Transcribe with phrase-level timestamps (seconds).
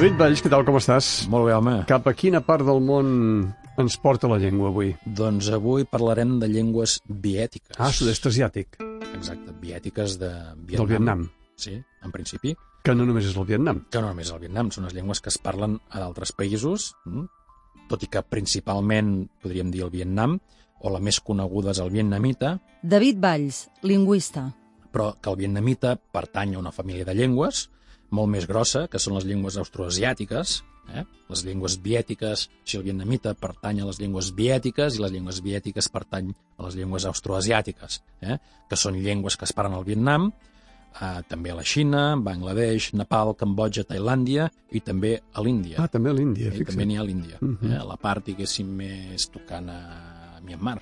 [0.00, 1.06] David Valls, què tal, com estàs?
[1.28, 1.72] Molt bé, home.
[1.88, 3.08] Cap a quina part del món
[3.80, 4.94] ens porta la llengua avui?
[5.04, 7.76] Doncs avui parlarem de llengües biètiques.
[7.76, 8.78] Ah, sud-est asiàtic,
[9.12, 10.78] Exacte, biètiques de Vietnam.
[10.78, 11.26] del Vietnam,
[11.56, 12.54] Sí, en principi.
[12.82, 13.82] que no només és el Vietnam.
[13.90, 17.24] Que no només el Vietnam, són les llengües que es parlen a d'altres països, mm?
[17.90, 20.38] tot i que principalment podríem dir el Vietnam,
[20.80, 24.54] o la més coneguda és el vietnamita, David Valls, lingüista.
[24.90, 27.68] però que el vietnamita pertany a una família de llengües
[28.10, 30.62] molt més grossa, que són les llengües austroasiàtiques.
[30.94, 31.04] Eh?
[31.30, 35.88] Les llengües biètiques, si el vietnamita pertany a les llengües biètiques i les llengües biètiques
[35.88, 38.38] pertany a les llengües austroasiàtiques, eh?
[38.68, 40.32] que són llengües que es parlen al Vietnam,
[41.00, 45.76] eh, també a la Xina, Bangladesh, Nepal, Cambodja, Tailàndia i també a l'Índia.
[45.78, 47.70] Ah, també a l'Índia, I també n'hi ha a l'Índia, Mhm.
[47.70, 47.76] eh?
[47.78, 50.80] a la part, diguéssim, més tocant a Myanmar.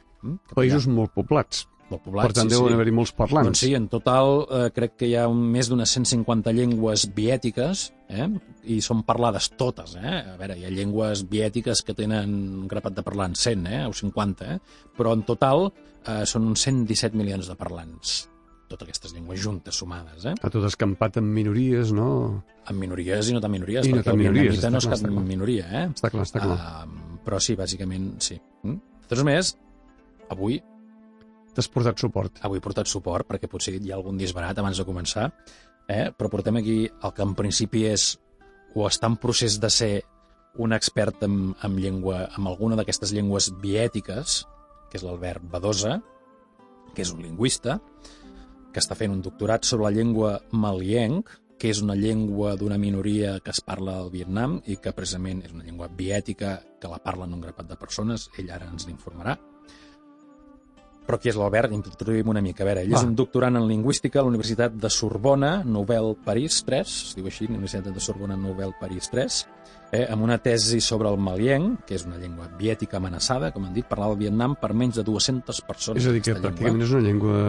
[0.48, 0.94] Cap Països allà.
[0.94, 1.66] molt poblats.
[1.88, 2.76] Molt poblats, per tant, sí, deuen sí.
[2.76, 3.48] haver-hi molts parlants.
[3.48, 7.84] Doncs sí, en total eh, crec que hi ha un, més d'unes 150 llengües biètiques
[8.12, 8.26] eh?
[8.68, 9.96] i són parlades totes.
[9.96, 10.16] Eh?
[10.34, 13.84] A veure, hi ha llengües biètiques que tenen un grapat de parlants, 100 eh?
[13.88, 14.90] o 50, eh?
[14.98, 18.18] però en total eh, són uns 117 milions de parlants.
[18.68, 20.34] Totes aquestes llengües juntes, sumades, eh?
[20.44, 22.08] A tot escampat amb minories, no?
[22.68, 24.98] amb minories i no tan minories, I no perquè tan el minories, vietnamita està no
[24.98, 25.86] és cap minoria, eh?
[25.94, 26.58] Està clar, està clar.
[26.58, 28.36] Uh, però sí, bàsicament, sí.
[28.66, 28.76] Mm?
[28.76, 29.54] De totes maneres,
[30.28, 30.60] avui
[31.58, 32.36] T'has portat suport.
[32.46, 35.24] avui he portat suport perquè potser hi ha algun disbarat abans de començar,
[35.90, 36.12] eh?
[36.14, 38.12] però portem aquí el que en principi és
[38.78, 40.04] o està en procés de ser
[40.62, 44.44] un expert en, en llengua, en alguna d'aquestes llengües biètiques,
[44.86, 45.98] que és l'Albert Badosa,
[46.94, 47.80] que és un lingüista,
[48.70, 53.40] que està fent un doctorat sobre la llengua malienc, que és una llengua d'una minoria
[53.42, 57.34] que es parla al Vietnam i que precisament és una llengua biètica que la parlen
[57.34, 59.40] un grapat de persones, ell ara ens l'informarà.
[61.08, 61.72] Però qui és l'Albert?
[61.72, 62.62] Introduïm una mica.
[62.64, 66.60] A veure, ell és un doctorant en lingüística a la Universitat de Sorbona, Nobel París
[66.66, 69.38] 3, es diu així, Universitat de Sorbona Nobel París 3,
[69.96, 73.72] eh, amb una tesi sobre el malienc, que és una llengua biètica amenaçada, com han
[73.72, 76.02] dit, parlar al Vietnam per menys de 200 persones.
[76.04, 77.40] És a dir, que pràcticament és una llengua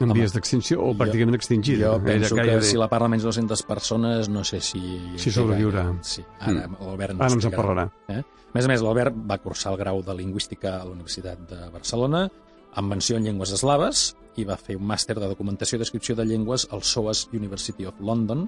[0.00, 1.90] en Home, vies d'extinció o pràcticament extingida.
[1.92, 2.62] Jo penso Gaire- que gairebé.
[2.72, 4.80] si la parla menys de 200 persones, no sé si...
[5.18, 5.90] Si sobreviurà.
[6.00, 6.76] Sí, ara Mm.
[6.86, 7.90] l'Albert Ara ens en parlarà.
[8.08, 8.22] Eh?
[8.22, 11.68] A més a més, l'Albert va cursar el grau de Lingüística a la Universitat de
[11.70, 12.30] Barcelona,
[12.74, 16.26] amb menció en llengües eslaves, i va fer un màster de documentació i descripció de
[16.28, 18.46] llengües al SOAS University of London,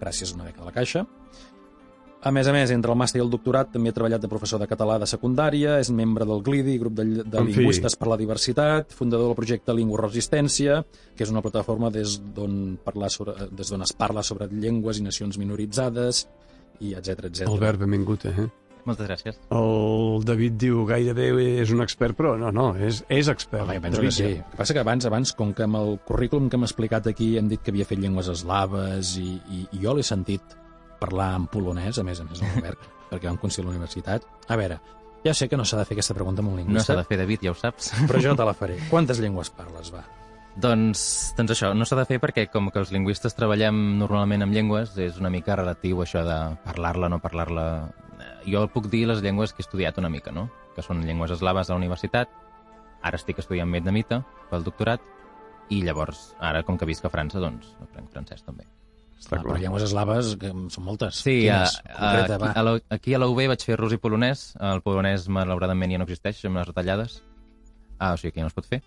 [0.00, 1.06] gràcies a una beca de la Caixa.
[2.22, 4.60] A més a més, entre el màster i el doctorat, també ha treballat de professor
[4.62, 7.56] de català de secundària, és membre del GLIDI, grup de, de En fi.
[7.56, 10.84] lingüistes per la diversitat, fundador del projecte Llengua Resistència,
[11.16, 12.78] que és una plataforma des d'on
[13.82, 16.28] es parla sobre llengües i nacions minoritzades,
[16.82, 17.48] i etc etc.
[17.48, 18.46] Albert, benvingut, eh?
[18.88, 19.38] Moltes gràcies.
[19.54, 21.28] El David diu gairebé
[21.62, 23.62] és un expert, però no, no, és, és expert.
[23.66, 24.24] Home, jo penso David, que sí.
[24.30, 27.36] El que passa que abans, abans, com que amb el currículum que hem explicat aquí
[27.38, 30.56] hem dit que havia fet llengües eslaves i, i, i jo l'he sentit
[31.02, 34.26] parlar en polonès, a més a més, a l'Albert, perquè vam coincidir a la universitat.
[34.48, 34.80] A veure,
[35.22, 37.06] ja sé que no s'ha de fer aquesta pregunta amb un No s'ha lingüista, de
[37.06, 37.92] fer, David, ja ho saps.
[38.10, 38.80] però jo te la faré.
[38.90, 40.02] Quantes llengües parles, va?
[40.56, 44.52] doncs, doncs això, no s'ha de fer perquè com que els lingüistes treballem normalment amb
[44.52, 47.66] llengües, és una mica relatiu això de parlar-la, no parlar-la...
[48.42, 50.48] Eh, Jo puc dir les llengües que he estudiat una mica, no?
[50.76, 52.28] Que són llengües eslaves a la universitat,
[53.02, 55.00] ara estic estudiant vietnamita pel doctorat,
[55.70, 58.64] i llavors, ara, com que visc a França, doncs aprenc francès també.
[59.22, 59.60] Està Ah, però clar.
[59.62, 61.14] llengües eslaves, que són moltes.
[61.22, 61.76] Sí, a, Quines?
[61.86, 62.50] a, Concreta, aquí, va.
[62.52, 64.54] a la, aquí a la UB vaig fer rus i polonès.
[64.60, 67.22] El polonès, malauradament, ja no existeix, amb les retallades.
[67.98, 68.82] Ah, o sigui que ja no es pot fer.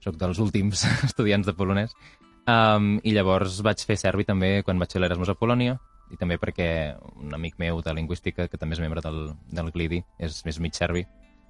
[0.00, 1.92] Soc dels últims estudiants de polonès.
[2.46, 5.74] Um, I llavors vaig fer serbi també quan vaig fer l'Erasmus a Polònia,
[6.10, 6.68] i també perquè
[7.22, 10.74] un amic meu de lingüística, que també és membre del, del GLIDI, és més mig
[10.76, 11.04] serbi,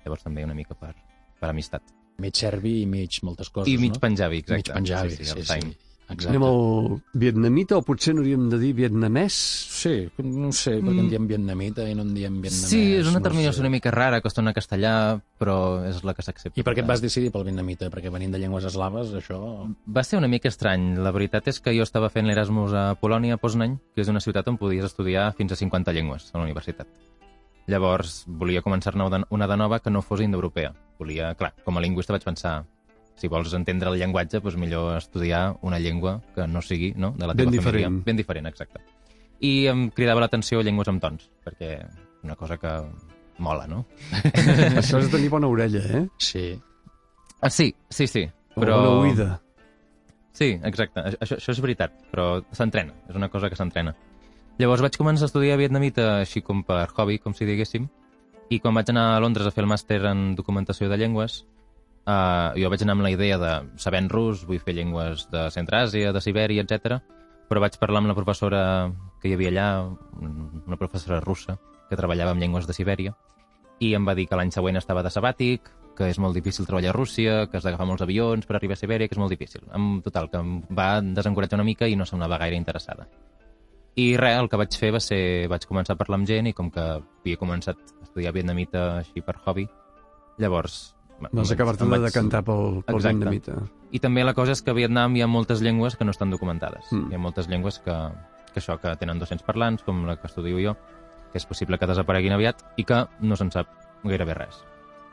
[0.05, 0.93] llavors també una mica per,
[1.41, 1.95] per amistat.
[2.21, 4.03] Mig serbi i mig moltes coses, I mig no?
[4.03, 4.69] panjabi, exacte.
[4.69, 5.90] Mig panjabi, sí, sí, sí, sí.
[6.11, 6.33] Exacte.
[6.33, 9.35] Anem al vietnamita o potser n'hauríem de dir vietnamès?
[9.71, 9.95] Sí,
[10.27, 12.65] no ho sé, perquè en diem vietnamita i no en diem vietnamès.
[12.67, 12.73] Mm.
[12.73, 13.63] Sí, és una no terminació sé.
[13.63, 14.95] una mica rara, que sona castellà,
[15.41, 16.59] però és la que s'accepta.
[16.59, 17.93] I per què et vas decidir pel vietnamita?
[17.95, 19.39] Perquè venint de llengües eslaves, això...
[19.87, 20.97] Va ser una mica estrany.
[20.99, 24.25] La veritat és que jo estava fent l'Erasmus a Polònia, a Poznań, que és una
[24.25, 26.91] ciutat on podies estudiar fins a 50 llengües a la universitat.
[27.71, 30.73] Llavors, volia començar-ne una de nova que no fos indoeuropea.
[30.99, 32.65] Volia, clar, com a lingüista vaig pensar,
[33.21, 37.29] si vols entendre el llenguatge, doncs millor estudiar una llengua que no sigui no, de
[37.29, 37.89] la Ben teva família.
[37.89, 38.01] diferent.
[38.07, 38.81] Ben diferent, exacte.
[39.41, 42.73] I em cridava l'atenció llengües amb tons, perquè és una cosa que
[43.41, 43.85] mola, no?
[44.81, 46.03] Això és de tenir bona orella, eh?
[46.19, 46.45] Sí.
[47.41, 48.27] Ah, sí, sí, sí.
[48.57, 48.77] O Però...
[48.81, 49.31] bona oïda.
[50.37, 51.03] Sí, exacte.
[51.21, 52.95] Això, això és veritat, però s'entrena.
[53.11, 53.93] És una cosa que s'entrena.
[54.61, 57.89] Llavors vaig començar a estudiar vietnamita així com per hobby, com si diguéssim,
[58.51, 61.43] i quan vaig anar a Londres a fer el màster en documentació de llengües,
[62.11, 65.47] eh, jo vaig anar amb la idea de saber en rus, vull fer llengües de
[65.55, 67.01] Centràsia, de Sibèria, etc.
[67.49, 68.63] però vaig parlar amb la professora
[69.23, 69.69] que hi havia allà,
[70.21, 71.59] una professora russa,
[71.89, 73.17] que treballava amb llengües de Sibèria,
[73.81, 76.93] i em va dir que l'any següent estava de sabàtic, que és molt difícil treballar
[76.93, 79.67] a Rússia, que has d'agafar molts avions per arribar a Sibèria, que és molt difícil.
[79.77, 83.09] En total, que em va desencoratjar una mica i no semblava gaire interessada.
[84.01, 85.21] I res, el que vaig fer va ser...
[85.51, 89.25] Vaig començar a parlar amb gent i com que havia començat a estudiar vietnamita així
[89.27, 89.67] per hobby,
[90.39, 90.81] llavors...
[91.33, 93.17] Vas acabar-te em de vaig- decantar pel, pel Exacte.
[93.19, 93.57] vietnamita.
[93.93, 96.31] I també la cosa és que a Vietnam hi ha moltes llengües que no estan
[96.31, 96.87] documentades.
[96.93, 97.11] Mm.
[97.11, 97.97] Hi ha moltes llengües que,
[98.55, 100.77] que això, que tenen 200 parlants, com la que estudio jo,
[101.33, 103.69] que és possible que desapareguin aviat i que no se'n sap
[104.05, 104.63] gairebé res.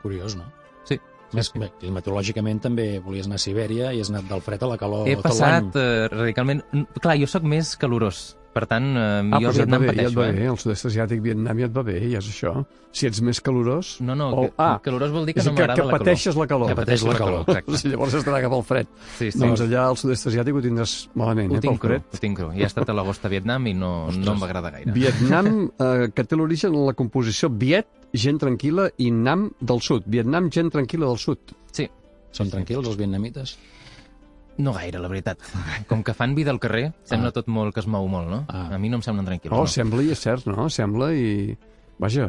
[0.02, 0.44] Curiós, no?
[0.88, 0.96] Sí.
[1.36, 4.78] Més, bé, climatològicament també volies anar a Sibèria i has anat del fred a la
[4.80, 6.62] calor He tot passat eh, radicalment...
[7.02, 9.78] Clar, jo sóc més calorós, per tant, eh, Ah, jo però a ja et va
[9.78, 10.42] Vietnam bé, ja et pateixo, va bé.
[10.42, 10.46] eh?
[10.50, 12.52] El sud-est asiàtic, Vietnam, ja et va bé, ja és això.
[12.90, 14.00] Si ets més calorós...
[14.00, 15.98] No, no, o, que, calorós vol dir que no que, m'agrada que la calor.
[16.00, 16.68] pateixes la calor.
[16.72, 17.76] Que pateixo la calor, exacte.
[17.82, 18.88] Si llavors estarà cap al fred.
[19.18, 19.38] Sí, sí.
[19.38, 22.02] Doncs allà al sud-est asiàtic ho tindràs malament, Ho eh, tinc pel cru, fred.
[22.16, 22.48] ho tinc cru.
[22.56, 24.90] Ja he estat a l'agost a Vietnam i no, no em va agradar gaire.
[24.96, 30.04] Vietnam, eh, que té l'origen en la composició Viet, gent tranquil·la, i Nam del sud.
[30.08, 31.54] Vietnam, gent tranquil·la del sud.
[31.70, 31.86] Sí,
[32.32, 33.56] Són tranquils, els vietnamites?
[34.58, 35.38] No gaire, la veritat.
[35.88, 38.44] Com que fan vida al carrer, sembla tot molt que es mou molt, no?
[38.48, 38.68] Ah.
[38.74, 39.54] A mi no em semblen tranquils.
[39.54, 39.70] Oh, no.
[39.70, 40.68] sembla i és cert, no?
[40.70, 41.56] Sembla i...
[41.98, 42.28] Vaja,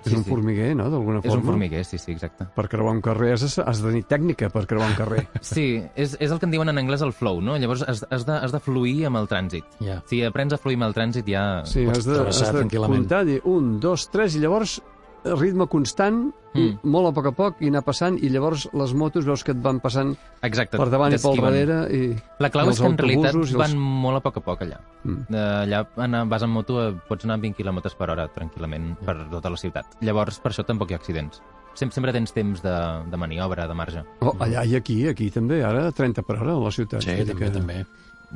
[0.00, 0.30] és Sí, un sí.
[0.30, 1.42] formiguer, no?, d'alguna És forma.
[1.42, 2.46] un formiguer, sí, sí, exacte.
[2.56, 5.26] Per creuar un carrer has, de- has de tenir tècnica per creuar un carrer.
[5.44, 7.58] Sí, és, és el que en diuen en anglès el flow, no?
[7.60, 9.66] Llavors has, has, de, has de fluir amb el trànsit.
[9.84, 9.98] Ja.
[10.08, 11.42] Si aprens a fluir amb el trànsit ja...
[11.68, 14.78] Sí, has de, has de comptar, dir un, dos, tres, i llavors
[15.24, 16.58] ritme constant, Mm.
[16.60, 16.78] mm.
[16.90, 19.60] molt a poc a poc, i anar passant, i llavors les motos veus que et
[19.62, 20.76] van passant Exacte.
[20.80, 22.16] per davant i pel darrere, i...
[22.42, 24.80] La clau i és que en realitat els- van molt a poc a poc allà.
[25.04, 25.28] Mm.
[25.30, 29.14] Allà anar, vas en moto, eh, pots anar amb 20 km per hora tranquil·lament per
[29.30, 29.94] tota la ciutat.
[30.02, 31.40] Llavors, per això tampoc hi ha accidents.
[31.72, 32.76] Sempre, sempre tens temps de,
[33.12, 34.02] de maniobra, de marge.
[34.18, 37.00] Oh, allà i aquí, aquí també, ara 30 per hora a la ciutat.
[37.06, 37.84] Sí, també, que també.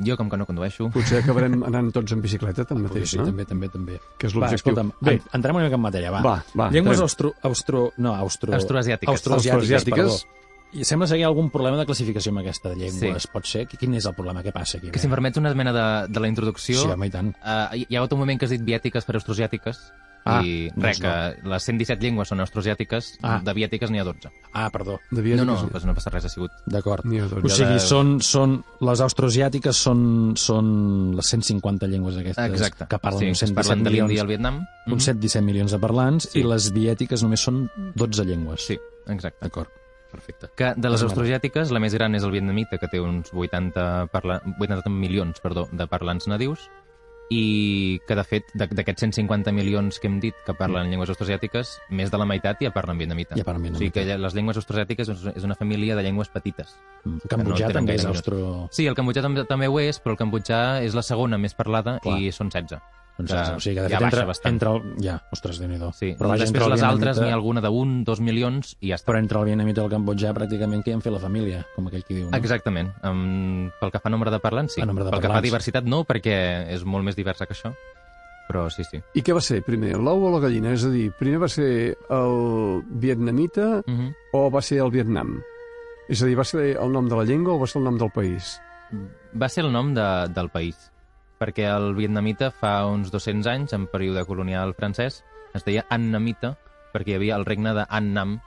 [0.03, 0.89] Jo, com que no condueixo...
[0.91, 3.25] Potser acabarem anant tots en bicicleta, tanmateix, Sí, no?
[3.29, 3.99] també, també, també.
[4.19, 4.75] Que és Va, l'objectiu.
[4.99, 6.19] Bé, en- entrem una mica en matèria, va.
[6.25, 6.69] va, va.
[6.73, 7.31] Llengües austro...
[7.47, 8.51] austro no, austro...
[8.57, 9.13] Austroasiàtiques.
[9.13, 10.25] Austroasiàtiques, Austroasiàtiques.
[10.75, 13.23] I sembla que hi ha algun problema de classificació amb aquesta de llengües.
[13.23, 13.29] Sí.
[13.31, 13.61] Pot ser?
[13.71, 14.41] Quin és el problema?
[14.43, 14.89] Què passa aquí?
[14.91, 16.75] Que si em permets una esmena de, de la introducció...
[16.81, 17.29] Sí, home, i tant.
[17.39, 19.79] Uh, hi hi ha hagut un moment que has dit viètiques per austroasiàtiques,
[20.25, 23.39] Ah, i doncs res, que les 117 llengües són austroasiàtiques, Ah.
[23.45, 24.31] de viètiques n'hi ha 12.
[24.53, 24.99] Ah, perdó.
[25.11, 25.73] Devia No, no, que sí.
[25.73, 26.51] doncs no passa res, ha sigut.
[26.65, 27.05] D'acord.
[27.05, 32.87] O sigui, de- són, són, les austroasiàtiques són, són les 150 llengües aquestes Exacte.
[32.89, 34.65] que parlen sí, uns que es 117 parlen de milions, el Vietnam.
[34.87, 36.39] uns 117 milions de parlants Sí.
[36.39, 38.65] i les viètiques només són 12 llengües.
[38.65, 39.37] Sí, exacte.
[39.45, 39.69] D'acord.
[40.11, 40.47] Perfecte.
[40.55, 44.41] Que de les austroasiàtiques, la més gran és el vietnamita, que té uns 80, parla...
[44.59, 46.69] 80 milions perdó, de parlants nadius,
[47.29, 52.11] i que, de fet, d'aquests 150 milions que hem dit que parlen llengües austroasiàtiques, més
[52.11, 53.35] de la meitat ja parlen vietnamita.
[53.35, 54.13] Ja parlen O sigui vietnamita.
[54.15, 56.75] que les llengües austroasiàtiques és- una família de llengües petites.
[57.03, 57.17] Mm.
[57.27, 58.67] Cambodjà tenen també gaire és austro...
[58.71, 61.99] Sí, el cambodjà també, també ho és, però el cambodjà és la segona més parlada
[61.99, 62.19] Clar.
[62.19, 62.79] i són 16.
[63.17, 64.53] Doncs, que o sigui que de ja fet, baixa entre, bastant.
[64.53, 65.03] entre el...
[65.05, 66.15] Ja, ostres, déu nhi Sí.
[66.19, 69.07] Però vaja, Després les altres n'hi ha alguna d'un, dos milions i ja està.
[69.07, 71.87] Però entre el vietnamita i el cambodjà pràcticament que hi han fet la família, com
[71.87, 72.37] aquell qui diu, no?
[72.37, 72.91] Exactament.
[73.03, 74.81] Um, pel que fa a nombre de parlants, sí.
[74.81, 75.47] A nombre de pel que fa a parlants.
[75.47, 77.71] diversitat, no, perquè és molt més diversa que això.
[78.47, 78.99] Però sí, sí.
[79.15, 80.73] I què va ser primer, l'ou o la gallina?
[80.75, 84.13] És a dir, primer va ser el vietnamita Uh -huh.
[84.33, 85.41] o va ser el Vietnam?
[86.09, 87.97] És a dir, va ser el nom de la llengua o va ser el nom
[87.97, 88.59] del país?
[89.41, 90.91] Va ser el nom de, del país,
[91.39, 95.23] perquè el vietnamita fa uns 200 anys, en període colonial francès,
[95.53, 96.55] es deia Annamita,
[96.93, 98.37] perquè hi havia el regne de Annam,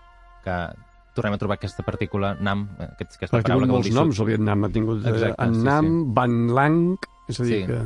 [0.44, 0.56] que
[1.14, 4.16] tornem a trobar aquesta partícula Nam, eh, aquest, aquesta paraula que vol molts dir noms,
[4.16, 4.22] sud.
[4.24, 4.64] el Vietnam.
[4.64, 6.96] Ha tingut eh, Exacte, sí, Annam, Van Lang...
[7.28, 7.66] És a dir, Sí.
[7.66, 7.80] que...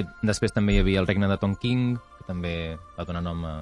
[0.00, 2.54] Eh, Després també hi havia el regne de Tonking, que també
[2.98, 3.52] va donar nom a,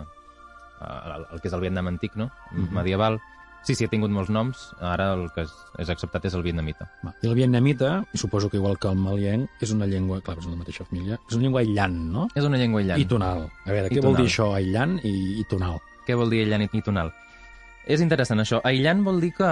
[0.81, 2.31] a, al que és el Vietnam antic, no?
[2.53, 2.71] Mhm.
[2.73, 3.19] Medieval.
[3.63, 4.65] Sí, sí, ha tingut molts noms.
[4.83, 5.53] Ara el que és,
[5.85, 6.89] és acceptat és el vietnamita.
[7.07, 7.13] Va.
[7.23, 10.49] I el vietnamita, i suposo que igual que el malienc, és una llengua, clar, és
[10.51, 12.27] una mateixa família, és una llengua aïllant, no?
[12.35, 12.99] És una llengua aïllant.
[12.99, 13.47] I tonal.
[13.63, 15.79] A veure, I què vol dir això, aïllant i, i tonal?
[16.09, 17.15] Què vol dir aïllant i tonal?
[17.87, 18.61] És interessant això.
[18.67, 19.49] Aïllant vol dir que,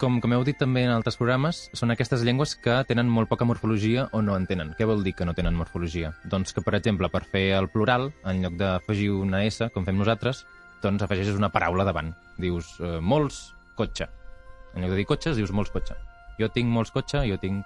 [0.00, 3.48] com, com heu dit també en altres programes, són aquestes llengües que tenen molt poca
[3.48, 4.76] morfologia o no en tenen.
[4.76, 6.12] Què vol dir que no tenen morfologia?
[6.28, 9.96] Doncs que, per exemple, per fer el plural, en lloc d'afegir una S, com fem
[10.00, 10.44] nosaltres,
[10.82, 12.12] doncs afegeixes una paraula davant.
[12.42, 14.08] Dius, eh, molts, cotxe.
[14.74, 15.96] En lloc de dir cotxes, dius molts cotxe.
[16.40, 17.64] Jo tinc molts cotxe, jo tinc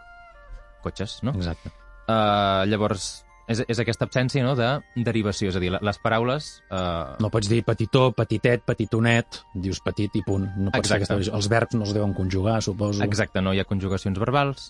[0.82, 1.32] cotxes, no?
[1.36, 1.70] Exacte.
[2.06, 4.68] Uh, llavors, és, és aquesta absència no, de
[5.06, 6.48] derivació, és a dir, les paraules...
[6.70, 10.46] Uh, No pots dir petitó, petitet, petitonet, dius petit i punt.
[10.56, 11.14] No pots Exacte.
[11.14, 11.34] aquesta...
[11.38, 13.02] Els verbs no es deuen conjugar, suposo.
[13.06, 14.68] Exacte, no hi ha conjugacions verbals,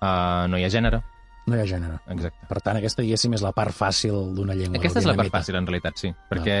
[0.00, 1.02] uh, no hi ha gènere,
[1.44, 1.98] No hi ha gènere.
[2.08, 2.46] exacte.
[2.48, 4.78] Per tant, aquesta, diguéssim, és la part fàcil d'una llengua.
[4.80, 6.08] Aquesta és la part fàcil, en realitat, sí.
[6.30, 6.54] Perquè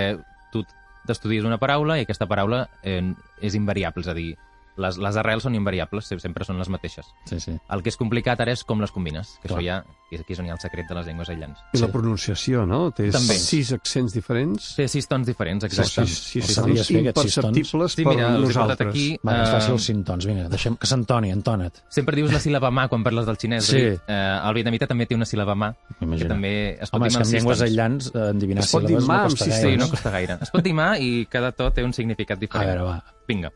[0.52, 0.60] tu
[1.06, 3.02] t'estudies una paraula i aquesta paraula eh,
[3.44, 4.34] és invariable, és a dir,
[4.76, 7.06] les, les arrels són invariables, se- sempre són les mateixes.
[7.26, 7.58] Sí, sí.
[7.70, 9.60] El que és complicat ara és com les combines, que Clar.
[9.60, 11.58] això ja és, aquí és on hi ha el secret de les llengües aïllants.
[11.72, 11.92] I la Sí.
[11.92, 12.90] pronunciació, no?
[12.92, 13.34] Té També.
[13.34, 14.74] sis accents diferents.
[14.76, 16.06] Té sis tons diferents, exacte.
[16.06, 17.00] Sis, aquests sis tons?
[17.00, 18.88] imperceptibles Sí, per mira, portat nosaltres.
[18.88, 19.18] aquí.
[19.26, 20.26] Va, ens Eh, faci els cintons.
[20.26, 21.74] Vinga, deixem que s'entoni, entona't.
[21.88, 23.64] Sempre dius la síl·laba mà quan parles del xinès.
[23.64, 23.76] Sí.
[23.78, 23.98] Eh,
[24.44, 27.24] el vietnamita també té una síl·laba mà, que també es pot Home, dir és amb
[27.24, 27.70] que llengües tons.
[27.70, 29.56] aïllants eh, endevinar Es pot dir síl·labes no costa gaire.
[29.60, 29.78] Sí, tons.
[29.84, 30.38] no costa gaire.
[30.42, 32.70] Es pot dir mà i cada to té un significat A diferent.
[32.70, 33.04] veure, va.
[33.26, 33.50] Vinga.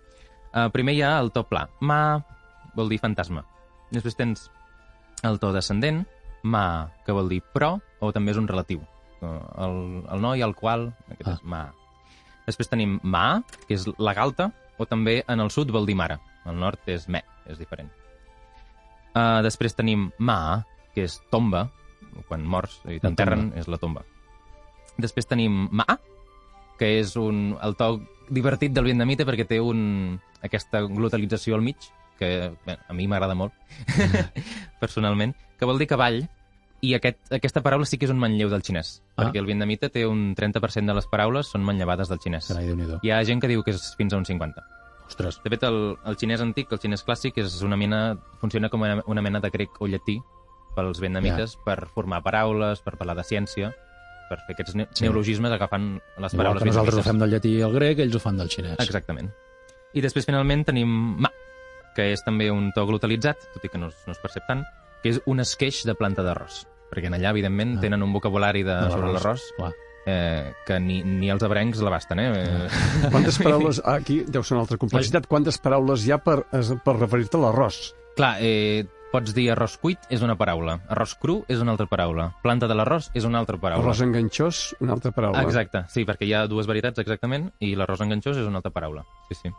[0.58, 1.66] Uh, primer hi ha el to pla.
[1.80, 2.18] Ma
[2.74, 3.44] vol dir fantasma.
[3.94, 4.48] Després tens
[5.26, 6.04] el to descendent,
[6.42, 8.82] ma, que vol dir però, o també és un relatiu.
[9.20, 9.78] Uh, el,
[10.14, 11.36] el no i el qual, aquest Ah.
[11.36, 11.62] és ma.
[12.46, 16.18] Després tenim ma, que és la galta, o també en el sud vol dir mare.
[16.48, 17.90] Al nord és me, és diferent.
[19.14, 20.62] Uh, després tenim ma,
[20.94, 21.66] que és tomba,
[22.28, 24.02] quan mors i t'enterren, és la tomba.
[24.98, 25.98] Després tenim ma,
[26.78, 27.98] que és un, el to
[28.30, 31.76] divertit del vietnamita perquè té un, aquesta glotalització al mig,
[32.18, 33.52] que bé, a mi m'agrada molt,
[34.80, 36.24] personalment, que vol dir cavall,
[36.80, 39.24] i aquest, aquesta paraula sí que és un manlleu del xinès, Ah.
[39.24, 42.48] perquè el vietnamita té un 30% de les paraules són manllevades del xinès.
[42.52, 43.00] Carai, Déu-n'hi-do.
[43.02, 44.62] Hi ha gent que diu que és fins a un 50.
[45.08, 48.82] Ostres, De fet, el, el xinès antic, el xinès clàssic, és una mena, funciona com
[48.82, 50.18] una, una mena de grec o llatí
[50.76, 53.72] pels vietnamites per formar paraules, per parlar de ciència,
[54.28, 55.04] per fer aquests ne Sí.
[55.04, 58.14] neologismes agafant les igual paraules que nosaltres ho fem del llatí i el grec, ells
[58.16, 58.78] ho fan del xinès.
[58.84, 59.30] Exactament.
[59.94, 60.88] I després, finalment, tenim
[61.22, 61.30] ma,
[61.96, 64.64] que és també un to glotalitzat, tot i que no no es percep tant,
[65.02, 66.66] que és un esqueix de planta d'arròs.
[66.90, 67.80] Perquè en allà, evidentment, Ah.
[67.80, 69.42] tenen un vocabulari de, De sobre l'arròs,
[70.06, 72.32] eh, que ni, ni els abrencs l'abasten, eh?
[72.32, 72.68] eh?
[73.12, 73.82] Quantes paraules...
[73.84, 75.26] Ah, aquí deu ser una altra complexitat.
[75.26, 76.44] Quantes paraules hi ha per,
[76.84, 77.94] per referir-te a l'arròs?
[78.16, 82.30] Clar, eh, pots dir arròs cuit és una paraula, arròs cru és una altra paraula,
[82.44, 83.84] planta de l'arròs és una altra paraula.
[83.86, 85.44] Arròs enganxós, una altra paraula.
[85.46, 89.06] Exacte, sí, perquè hi ha dues varietats exactament i l'arròs enganxós és una altra paraula.
[89.30, 89.54] Sí, sí.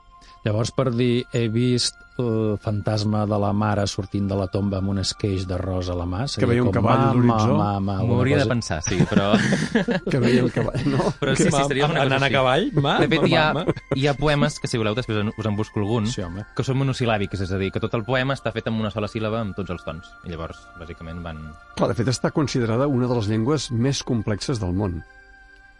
[0.46, 4.90] Llavors, per dir, he vist el fantasma de la mare sortint de la tomba amb
[4.92, 6.26] un esqueix d'arròs a la mà.
[6.28, 7.54] seria veia un com cavall a l'horitzó.
[7.80, 8.50] M'ho hauria de cosa.
[8.52, 9.30] pensar, sí, però...
[10.12, 11.14] Que veia el cavall, no?
[11.20, 12.36] però sí, sí, seria una cosa Anant a així.
[12.36, 13.64] cavall, ma, De fet, hi ha, ma.
[13.96, 16.44] hi ha poemes que, si voleu, després us en busco algun, Sí, home.
[16.56, 19.08] que són monosil·làbics, és a dir, que tot el poema està fet amb una sola
[19.12, 20.12] síl·laba amb tots els tons.
[20.28, 21.40] I llavors, bàsicament, van...
[21.80, 25.00] Clar, de fet, està considerada una de les llengües més complexes del món.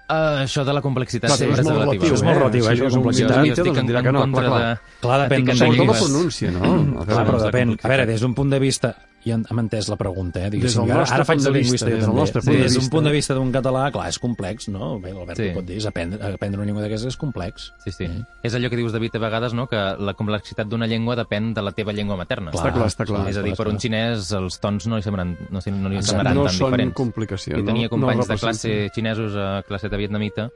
[0.10, 2.02] Uh, això de la complexitat sempre és és molt relativa.
[2.02, 2.40] relatiu, és molt eh?
[2.40, 3.36] relatiu, Si això, un complexitat.
[3.36, 4.62] Jo estic doncs en, que no, contra clar, clar.
[4.64, 4.98] de...
[5.04, 6.72] Clar, depèn d'on Sobretot la pronúncia, no?
[7.04, 7.76] A Clar, però depèn.
[7.78, 8.96] A veure, des d'un punt de vista,
[9.26, 10.50] i han m'ha entès la pregunta, eh?
[10.50, 12.16] Des Diguéssim, del ara, nostre ara faig punt de de lingüista, vista, jo des del
[12.16, 12.92] nostre Sí, punt de des d'un vista.
[12.96, 15.00] punt de vista d'un català, clar, és complex, no?
[15.00, 15.44] Bé, l'Albert Sí.
[15.44, 15.50] sí.
[15.50, 17.74] ho pot dir, és aprendre, aprendre una llengua d'aquestes és complex.
[17.84, 18.04] Sí, sí.
[18.06, 18.24] Eh?
[18.44, 19.68] És allò que dius, David, a vegades, no?
[19.68, 22.52] que la complexitat d'una llengua depèn de la teva llengua materna.
[22.52, 23.28] Està clar, està clar.
[23.30, 26.02] és a dir, per un xinès els tons no li semblaran, no, li- no li
[26.02, 26.96] semblaran no tan són diferents.
[26.96, 27.60] complicacions.
[27.60, 30.50] I tenia no, companys no de classe xinesos a classe de vietnamita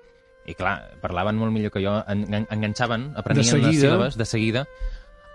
[0.46, 4.26] i, clar, parlaven molt millor que jo, en, en, enganxaven, aprenien De les síl·labes de
[4.26, 4.66] seguida.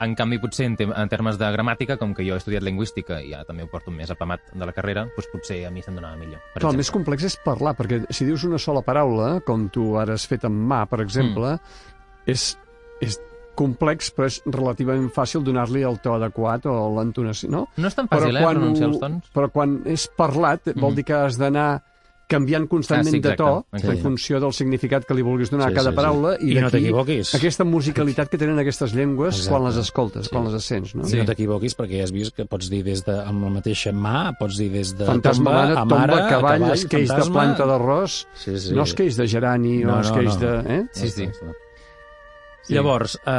[0.00, 3.32] En canvi, potser en, en termes de gramàtica, com que jo he estudiat lingüística i
[3.32, 6.16] ja també ho porto més apamat de la carrera, doncs potser a mi se'm donava
[6.16, 6.38] millor.
[6.54, 9.96] Per Clar, el més complex és parlar, perquè si dius una sola paraula, com tu
[9.98, 12.30] ara has fet amb mà, per exemple, Mm.
[12.30, 12.58] és,
[13.00, 13.18] és
[13.58, 17.64] complex, però és relativament fàcil donar-li el to adequat o l'entonació, no?
[17.76, 19.24] No és tan fàcil, eh, pronunciar els tons.
[19.34, 20.94] però quan és parlat, vol Mhm.
[20.96, 21.82] dir que has d'anar
[22.28, 25.70] canviant constantment Ah, sí, de to exacte, en funció del significat que li vulguis donar
[25.70, 25.96] Sí, a cada sí, sí.
[25.96, 27.34] paraula I no d'aquí t'equivoquis.
[27.38, 29.50] aquesta musicalitat que tenen aquestes llengües Exacte.
[29.54, 30.30] quan les escoltes, Sí.
[30.34, 31.04] quan les sents, no?
[31.08, 31.16] Sí.
[31.16, 34.58] No t'equivoquis, perquè has vist que pots dir des de, amb la mateixa mà, pots
[34.58, 38.26] dir des de Fantasma, tomba, mare, a tomba, mare, cavall, cavall esqueix de planta d'arròs,
[38.34, 38.74] Sí, sí.
[38.74, 40.40] no esqueix de gerani No, o no, esqueix no.
[40.40, 40.74] de...
[40.76, 40.86] Eh?
[40.92, 41.28] Sí, sí.
[41.32, 42.74] Sí.
[42.74, 43.30] Llavors, eh,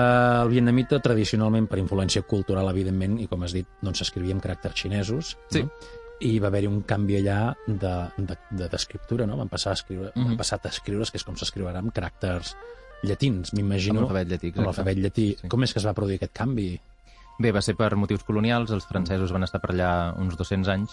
[0.42, 4.74] el vietnamita, tradicionalment, per influència cultural, evidentment, i com has dit, doncs s'escrivia amb caràcters
[4.74, 5.62] xinesos, Sí.
[5.62, 5.70] no?
[6.22, 9.38] I va haver-hi un canvi allà de- de- de- d'escriptura, no?
[9.38, 10.26] Van passar a escriure, Mhm.
[10.26, 12.56] van passar a escriure's, que és com s'escriurà amb caràcters
[13.04, 14.00] llatins, m'imagino.
[14.02, 15.38] Amb l'alfabet llatí, Amb l'alfabet llatí.
[15.42, 15.48] Sí.
[15.48, 16.80] Com és que es va produir aquest canvi?
[17.40, 20.92] Bé, va ser per motius colonials, els francesos van estar per allà uns 200 anys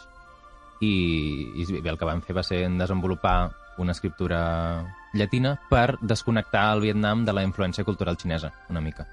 [0.81, 6.73] i, i bé, el que van fer va ser desenvolupar una escriptura llatina per desconnectar
[6.75, 9.07] el Vietnam de la influència cultural xinesa, una mica.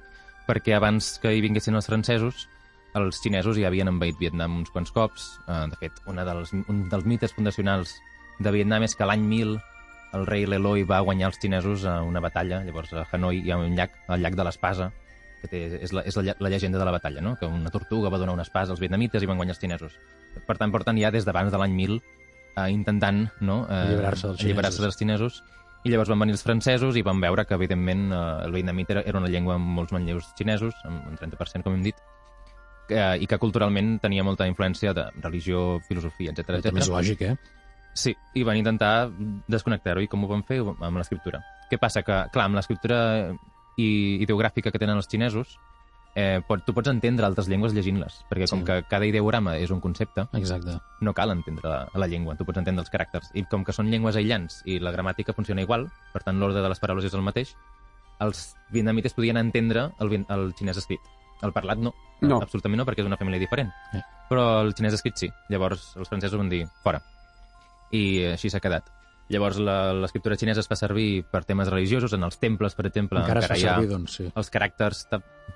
[0.48, 2.48] Perquè abans que hi vinguessin els francesos,
[3.00, 5.30] els xinesos ja havien envaït Vietnam uns quants cops.
[5.48, 7.96] Eh, de fet, una dels, un dels mites fundacionals
[8.40, 9.56] de Vietnam és que l'any 1000
[10.14, 13.58] el rei Leloi va guanyar els xinesos a una batalla, llavors a Hanoi hi ha
[13.58, 14.92] un llac, el llac de l'Espasa,
[15.42, 17.36] que té, és, la, és la, la llegenda de la batalla, no?
[17.40, 19.98] que una tortuga va donar un espàs als vietnamites i van guanyar els xinesos.
[20.48, 23.64] Per tant, porten ja des d'abans de l'any 1000 eh, intentant no?
[23.66, 24.86] eh, Alliberar-se dels alliberar-se xinesos.
[24.86, 25.42] dels xinesos
[25.84, 29.04] i llavors van venir els francesos i van veure que, evidentment, eh, el vietnamita era,
[29.10, 32.00] era una llengua amb molts manlleus xinesos, amb un 30%, com hem dit,
[32.88, 36.88] que, i que culturalment tenia molta influència de religió, filosofia, etc etc.
[36.90, 37.36] lògic, eh?
[37.94, 39.12] Sí, i van intentar
[39.48, 40.02] desconnectar-ho.
[40.02, 40.60] I com ho van fer?
[40.66, 41.44] Amb l'escriptura.
[41.70, 42.02] Què passa?
[42.02, 43.36] Que, clar, amb l'escriptura
[43.78, 45.60] i ideogràfica que tenen els xinesos,
[46.16, 48.66] eh, pot, tu pots entendre altres llengües llegint-les, perquè com Sí.
[48.66, 50.78] que cada ideograma és un concepte, Exacte.
[51.02, 53.32] no cal entendre la, la llengua, tu pots entendre els caràcters.
[53.34, 56.70] I com que són llengües aïllants i la gramàtica funciona igual, per tant l'ordre de
[56.70, 57.56] les paraules és el mateix,
[58.20, 61.02] els vietnamites podien entendre el, el xinès escrit.
[61.42, 61.94] El parlat no.
[62.22, 62.38] No.
[62.42, 63.72] Absolutament no, perquè és una família diferent.
[63.94, 64.02] Eh.
[64.30, 65.30] Però el xinès escrit sí.
[65.50, 67.02] Llavors els francesos van dir, fora.
[67.92, 68.88] I així s'ha quedat.
[69.30, 73.20] Llavors la- l'escriptura xinesa es fa servir per temes religiosos, en els temples, per exemple,
[73.20, 74.32] Encara es fa servir, doncs, sí.
[74.36, 75.08] els caràcters...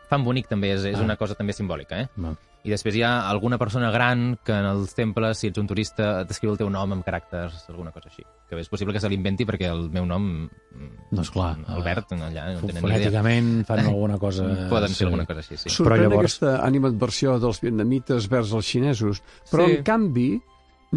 [0.10, 1.04] Fan bonic també, és, és Ah.
[1.04, 2.08] una cosa també simbòlica, eh?
[2.18, 2.34] Va.
[2.68, 6.26] I després hi ha alguna persona gran que en els temples, si ets un turista,
[6.28, 8.26] t'escriu el teu nom amb caràcters, alguna cosa així.
[8.50, 11.54] Que és possible que se l'inventi perquè el meu nom, mm, No, esclar.
[11.72, 13.08] Albert, allà no tenen ni idea.
[13.08, 14.44] Fonèticament fan alguna cosa...
[14.74, 15.00] Poden sí.
[15.00, 15.72] fer alguna cosa així, sí.
[15.72, 19.78] Sorprèn llavors- aquesta animadversió dels vietnamites vers els xinesos, però Sí.
[19.80, 20.30] en canvi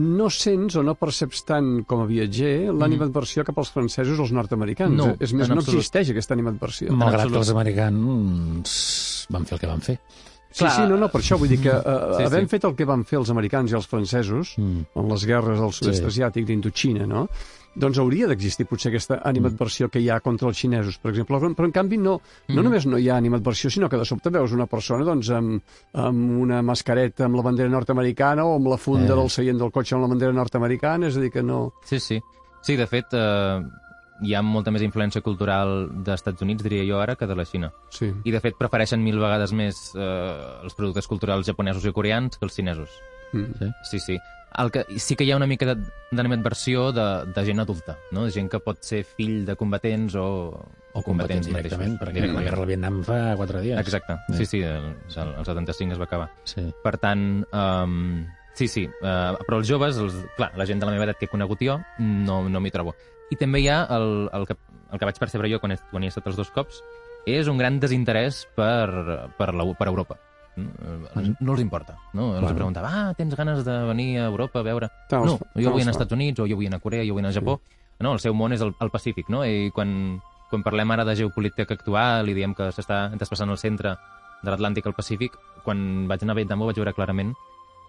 [0.00, 4.30] no sents o no perceps tant com a viatger l'animadversió cap als francesos o els
[4.34, 4.94] nord-americans.
[4.94, 5.80] No, és més, no absolut.
[5.80, 6.92] existeix aquesta animadversió.
[6.94, 9.96] Malgrat que els americans van fer el que van fer.
[10.50, 10.71] Sí, Clar.
[10.75, 12.57] sí, no, no, per això vull dir que uh, Sí, havent sí.
[12.57, 14.80] fet el que van fer els americans i els francesos Mm.
[14.97, 16.07] en les guerres del sud-est Sí.
[16.09, 17.28] asiàtic d'Indochina, no?
[17.76, 21.37] doncs hauria d'existir potser aquesta animadversió que hi ha contra els xinesos, per exemple.
[21.38, 22.64] Però, però en canvi no, no Mm.
[22.64, 25.62] només no hi ha animadversió, sinó que de sobte veus una persona doncs, amb,
[25.95, 29.16] amb una mascareta amb la bandera nord-americana o amb la funda Eh.
[29.16, 31.75] del seient del cotxe amb la bandera nord-americana, és a dir, que no...
[31.85, 32.21] Sí, sí.
[32.61, 33.62] Sí, de fet, eh,
[34.22, 37.44] hi ha molta més influència cultural dels Estats Units, diria jo ara, que de la
[37.48, 37.72] Xina.
[37.90, 38.10] Sí.
[38.24, 42.44] I, de fet, prefereixen mil vegades més eh, els productes culturals japonesos i coreans que
[42.44, 42.90] els xinesos.
[43.32, 43.71] Mm.
[43.88, 44.18] Sí, sí.
[44.58, 45.76] El que, sí que hi ha una mica
[46.10, 48.25] d'animadversió de, de gent adulta, no?
[48.26, 50.25] de gent que pot ser fill de combatents o,
[50.92, 52.00] O combatents directament, mateixos.
[52.02, 53.78] perquè la guerra del Vietnam fa quatre dies.
[53.78, 56.28] Exacte, sí, sí, el, el, el 75 es va acabar.
[56.42, 56.64] Sí.
[56.82, 57.23] Per tant,
[57.54, 58.26] um,
[58.58, 61.28] sí, sí, uh, però els joves, els, clar, la gent de la meva edat que
[61.30, 62.97] he conegut jo, no, no m'hi trobo.
[63.30, 64.56] I també hi ha el, el, que,
[64.90, 66.82] el que vaig percebre jo quan he, quan he estat els dos cops,
[67.28, 70.19] és un gran desinterès per, per, la, per Europa.
[70.56, 72.32] No, no els importa, no?
[72.34, 72.56] Els Bueno.
[72.56, 74.90] preguntava, ah, tens ganes de venir a Europa a veure...
[75.08, 76.00] Tant No, jo vull anar als.
[76.00, 77.60] Estats Units, o jo vull anar a Corea, jo vull anar a Japó.
[78.00, 79.45] No, el seu món és el, el Pacífic, no?
[79.47, 83.95] I quan, quan parlem ara de geopolítica actual i diem que s'està desplaçant el centre
[84.43, 87.34] de l'Atlàntic al Pacífic, quan vaig anar a Vietnam ho vaig veure clarament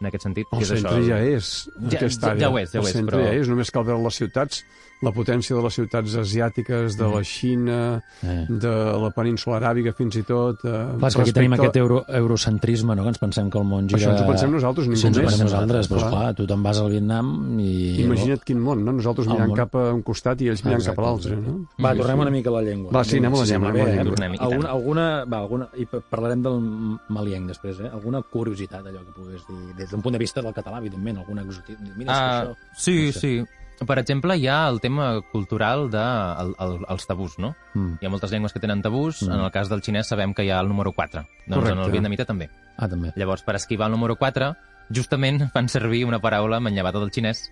[0.01, 0.47] en aquest sentit.
[0.51, 2.41] El que és centre això, ja és Ja- aquesta ja- àrea.
[2.41, 4.15] ja ho és, ja ho el és, centre però- ja és, només cal veure les
[4.15, 4.65] ciutats,
[5.01, 8.45] la potència de les ciutats asiàtiques, de la Xina, Eh.
[8.49, 10.59] de la península aràbiga fins i tot.
[10.63, 13.01] Eh, Clar, que aquí tenim respecte- aquest euro, eurocentrisme, no?
[13.03, 13.97] que ens pensem que el món gira...
[13.99, 15.29] Això ens ho pensem nosaltres, ningú sí, ens ho més.
[15.31, 16.11] pensem nosaltres, però Clar.
[16.11, 18.01] esclar, tu te'n vas al Vietnam i...
[18.03, 18.91] Imagina't quin món, no?
[18.93, 19.57] Nosaltres El mirant món.
[19.57, 21.67] cap a un costat i ells mirant Exacte, cap a l'altre, no?
[21.83, 22.91] Va, tornem una mica a la llengua.
[22.91, 24.25] Va, sí, anem a la llengua, sembla anem a la bé, llengua.
[24.25, 24.37] eh?
[24.39, 26.61] Alguna, alguna, va, alguna, I pa- parlarem del
[27.09, 27.89] malienc després, eh?
[27.91, 31.43] Alguna curiositat, allò que pogués dir, des d'un punt de vista del català, evidentment, alguna
[31.43, 31.79] exotic...
[31.95, 32.77] Mira, Ah, que això...
[32.77, 33.19] sí, no sé.
[33.19, 33.33] sí.
[33.81, 36.01] Per exemple, hi ha el tema cultural de
[36.43, 37.55] el, el, els tabús, no?
[37.73, 37.95] Mm.
[38.01, 39.23] Hi ha moltes llengües que tenen tabús.
[39.25, 39.31] Mm.
[39.33, 41.23] En el cas del xinès sabem que hi ha el número 4.
[41.23, 41.85] Doncs en Correcte.
[41.87, 42.49] el vietnamita també.
[42.77, 43.09] Ah, també.
[43.17, 44.51] Llavors, per esquivar el número 4,
[44.93, 47.47] justament fan servir una paraula manllevada del xinès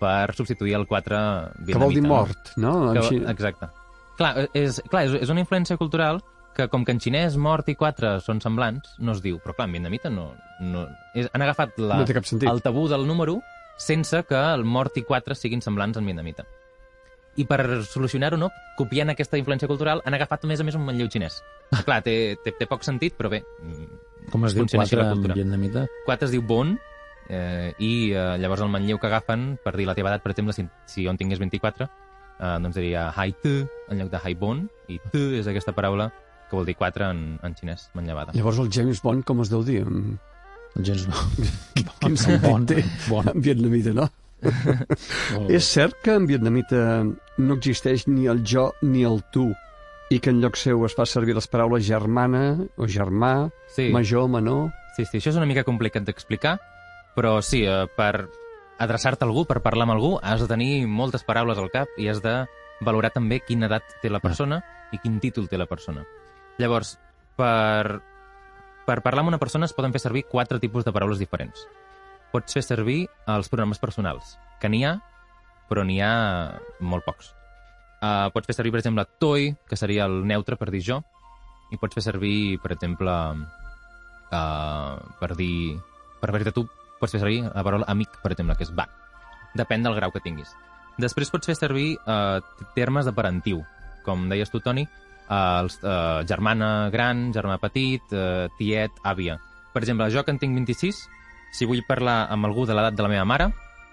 [0.00, 1.72] per substituir el 4 vietnamita.
[1.74, 2.08] Que vol dir no?
[2.08, 2.74] mort, no?
[2.94, 3.68] En Que, exacte.
[4.16, 6.22] Clar, és, clar és, és una influència cultural
[6.56, 9.38] que com que en xinès mort i 4 són semblants, no es diu.
[9.42, 10.30] Però clar, en vietnamita no...
[10.60, 12.48] no és, han agafat la, No té cap sentit.
[12.50, 13.38] el tabú del número
[13.80, 16.44] sense que el mort i 4 siguin semblants en vietnamita.
[17.40, 20.84] I per solucionar-ho, no, copiant aquesta influència cultural, han agafat, a més a més, un
[20.84, 21.38] manlleu xinès.
[21.86, 25.86] Clar, té, té, té poc sentit, però bé, mm, Com es diu quatre en vietnamita?
[26.06, 26.74] 4 es diu bon,
[27.30, 30.52] eh, i eh, llavors el manlleu que agafen per dir la teva edat, per exemple,
[30.52, 33.54] si, si jo en tingués 24, eh, doncs diria hai tu
[33.88, 36.10] en lloc de hai bon, i tu és aquesta paraula
[36.50, 38.34] que vol dir 4 en, en xinès, manllevada.
[38.36, 39.80] Llavors el James Bond, com es deu dir?
[39.86, 40.18] En-
[40.78, 41.16] El gens no.
[42.00, 43.26] Quin sentit bon, té bon.
[43.32, 44.04] en vietnamita, no?
[45.50, 49.48] És cert que en vietnamita no existeix ni el jo ni el tu
[50.10, 54.28] i que en lloc seu es fa servir les paraules germana o germà, Sí, major,
[54.30, 54.70] menor...
[54.96, 56.56] sí, sí, això és una mica complicat d'explicar,
[57.14, 58.28] però sí, eh, per
[58.80, 62.08] adreçar-te a algú, per parlar amb algú, has de tenir moltes paraules al cap i
[62.10, 62.32] has de
[62.80, 66.06] valorar també quina edat té la persona i quin títol té la persona.
[66.60, 66.98] Llavors,
[67.40, 68.00] per,
[68.84, 71.62] per parlar amb una persona es poden fer servir quatre tipus de paraules diferents.
[72.34, 73.00] Pots fer servir
[73.32, 74.98] els pronoms personals, que n'hi ha,
[75.70, 76.12] però n'hi ha
[76.84, 77.32] molt pocs.
[78.00, 81.00] Uh, pots fer servir, per exemple, toi, que seria el neutre per dir jo,
[81.72, 83.16] i pots fer servir, per exemple,
[84.30, 85.78] uh, per dir...
[86.20, 86.66] Per dir tu,
[87.00, 88.84] pots fer servir la paraula amic, per exemple, que és va.
[89.56, 90.52] Depèn del grau que tinguis.
[91.00, 92.44] Després pots fer servir uh,
[92.76, 93.62] termes de parentiu,
[94.04, 94.84] com deies tu, Toni,
[95.30, 99.38] uh, els, uh, germana gran, germà petit, uh, tiet, àvia.
[99.72, 101.00] Per exemple, jo que en tinc 26,
[101.54, 103.50] si vull parlar amb algú de l'edat de la meva mare,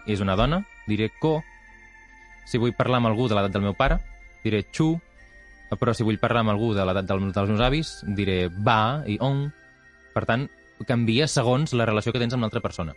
[0.10, 1.38] és una dona, diré co.
[2.48, 4.00] Si vull parlar amb algú de l'edat del meu pare,
[4.44, 4.96] diré chu.
[5.68, 9.18] Però si vull parlar amb algú de l'edat del, dels meus avis, diré va i
[9.20, 9.50] on.
[10.16, 10.48] Per tant,
[10.88, 12.96] canvia segons la relació que tens amb l'altra persona.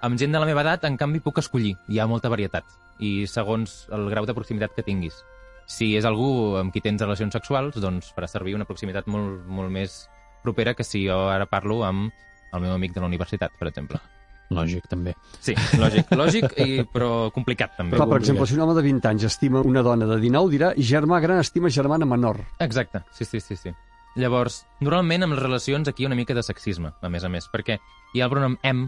[0.00, 1.74] Amb gent de la meva edat, en canvi, puc escollir.
[1.90, 2.64] Hi ha molta varietat.
[3.02, 5.20] I segons el grau de proximitat que tinguis.
[5.68, 9.72] Si és algú amb qui tens relacions sexuals, doncs farà servir una proximitat molt, molt
[9.72, 10.06] més
[10.42, 12.08] propera que si jo ara parlo amb
[12.56, 14.00] el meu amic de la universitat, per exemple.
[14.48, 15.12] Lògic, també.
[15.44, 17.98] Sí, lògic, lògic i, però complicat, també.
[18.00, 20.70] Clar, per exemple, si un home de 20 anys estima una dona de 19, dirà
[20.90, 22.40] germà gran estima germana menor.
[22.64, 23.74] Exacte, sí, sí, sí, sí.
[24.18, 27.28] Llavors, normalment amb les relacions aquí hi ha una mica de sexisme, a més a
[27.28, 27.76] més, perquè
[28.14, 28.86] hi ha el pronom em,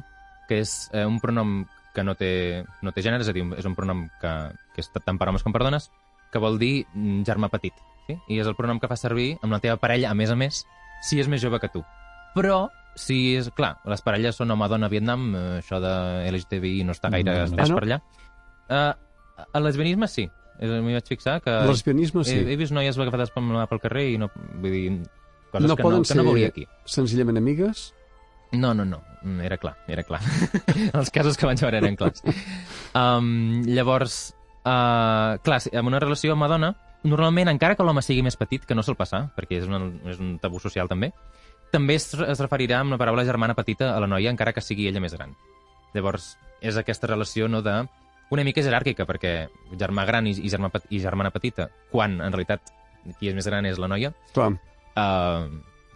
[0.48, 1.60] que és eh, un pronom
[1.94, 2.32] que no té,
[2.80, 4.32] no té gènere, és a dir, és un pronom que,
[4.74, 5.90] que és tant per homes com per dones,
[6.32, 7.74] que vol dir mm, germà petit,
[8.06, 8.16] sí?
[8.28, 10.64] i és el pronom que fa servir amb la teva parella, a més a més,
[11.06, 11.84] si és més jove que tu.
[12.34, 13.48] Però, si és...
[13.56, 15.92] Clar, les parelles són home-dona a Vietnam, eh, això de
[16.30, 17.44] LGTBI no està gaire No, no.
[17.50, 17.78] estès Ah, no?
[17.80, 18.00] per allà.
[18.70, 20.28] Uh, el lesbianisme sí.
[20.60, 21.54] M'hi vaig fixar que...
[21.66, 22.36] Lesbianisme, sí.
[22.36, 24.28] He, he vist noies agafades pel, pel carrer i no...
[24.60, 24.82] Vull dir,
[25.50, 26.66] coses No que, poden no, que no veuria aquí.
[26.84, 27.88] Senzillament amigues?
[28.52, 28.98] No, no, no.
[29.22, 30.20] Mm, Era clar, era clar.
[30.98, 32.20] Els casos que vaig veure eren clars.
[32.98, 36.70] Um, llavors, uh, clar, en una relació amb una dona,
[37.04, 40.20] normalment, encara que l'home sigui més petit, que no sol passar, perquè és, una, és
[40.20, 41.12] un tabú social també,
[41.70, 44.88] també es, es referirà amb la paraula germana petita a la noia, encara que sigui
[44.90, 45.32] ella més gran.
[45.94, 47.76] Llavors, és aquesta relació no de
[48.30, 49.34] una mica jeràrquica, perquè
[49.78, 52.72] germà gran i, i, germà, i germana petita, quan en realitat
[53.18, 55.46] qui és més gran és la noia, Clar, uh,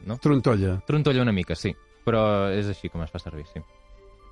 [0.09, 0.19] no?
[0.23, 0.79] trontolla.
[0.89, 1.75] Trontolla una mica, sí.
[2.05, 3.63] Però és així com es fa servir, sí.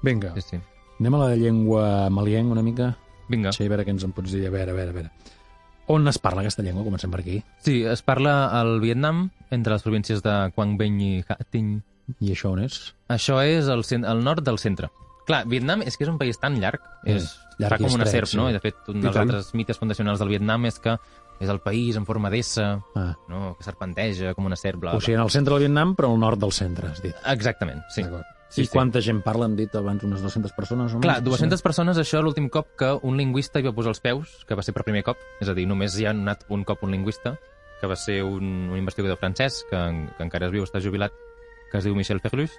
[0.05, 0.59] Vinga, sí, sí.
[1.01, 2.91] anem a la llengua malienc una mica.
[3.33, 3.53] Vinga.
[3.57, 4.45] Sí, a veure què ens en pots dir.
[4.47, 5.11] A veure, a veure, a veure.
[5.93, 6.85] On es parla aquesta llengua?
[6.87, 7.41] Comencem per aquí.
[7.65, 11.81] Sí, es parla al Vietnam, entre les províncies de Quang Binh i Ha Tinh.
[12.21, 12.95] I això on és?
[13.11, 14.91] Això és al, al nord del centre.
[15.27, 18.07] Clar, Vietnam és que és un país tan llarg, Eh, és, llarg fa com una
[18.07, 18.47] serp, no?
[18.49, 18.51] sí.
[18.51, 19.23] I de fet, un I dels tant.
[19.29, 20.97] altres mites fundacionals del Vietnam és que
[21.43, 23.15] és el país en forma d'essa, Ah.
[23.29, 23.55] no?
[23.59, 25.01] que serpenteja com una serp, bla, O bla.
[25.01, 27.15] sigui, en el centre del Vietnam, però al nord del centre, has dit.
[27.27, 28.03] Exactament, sí.
[28.03, 28.25] D'acord.
[28.53, 28.73] Sí, I sí.
[28.75, 29.47] quanta gent parla?
[29.49, 30.93] Hem dit abans unes 200 persones?
[30.93, 31.25] O Clar, més?
[31.31, 34.63] 200 persones, això l'últim cop que un lingüista hi va posar els peus, que va
[34.67, 37.39] ser per primer cop, és a dir, només hi ha anat un cop un lingüista,
[37.81, 41.17] que va ser un, un investigador francès, que, en- que encara es viu, està jubilat,
[41.73, 42.53] que es diu Michel Ferlus,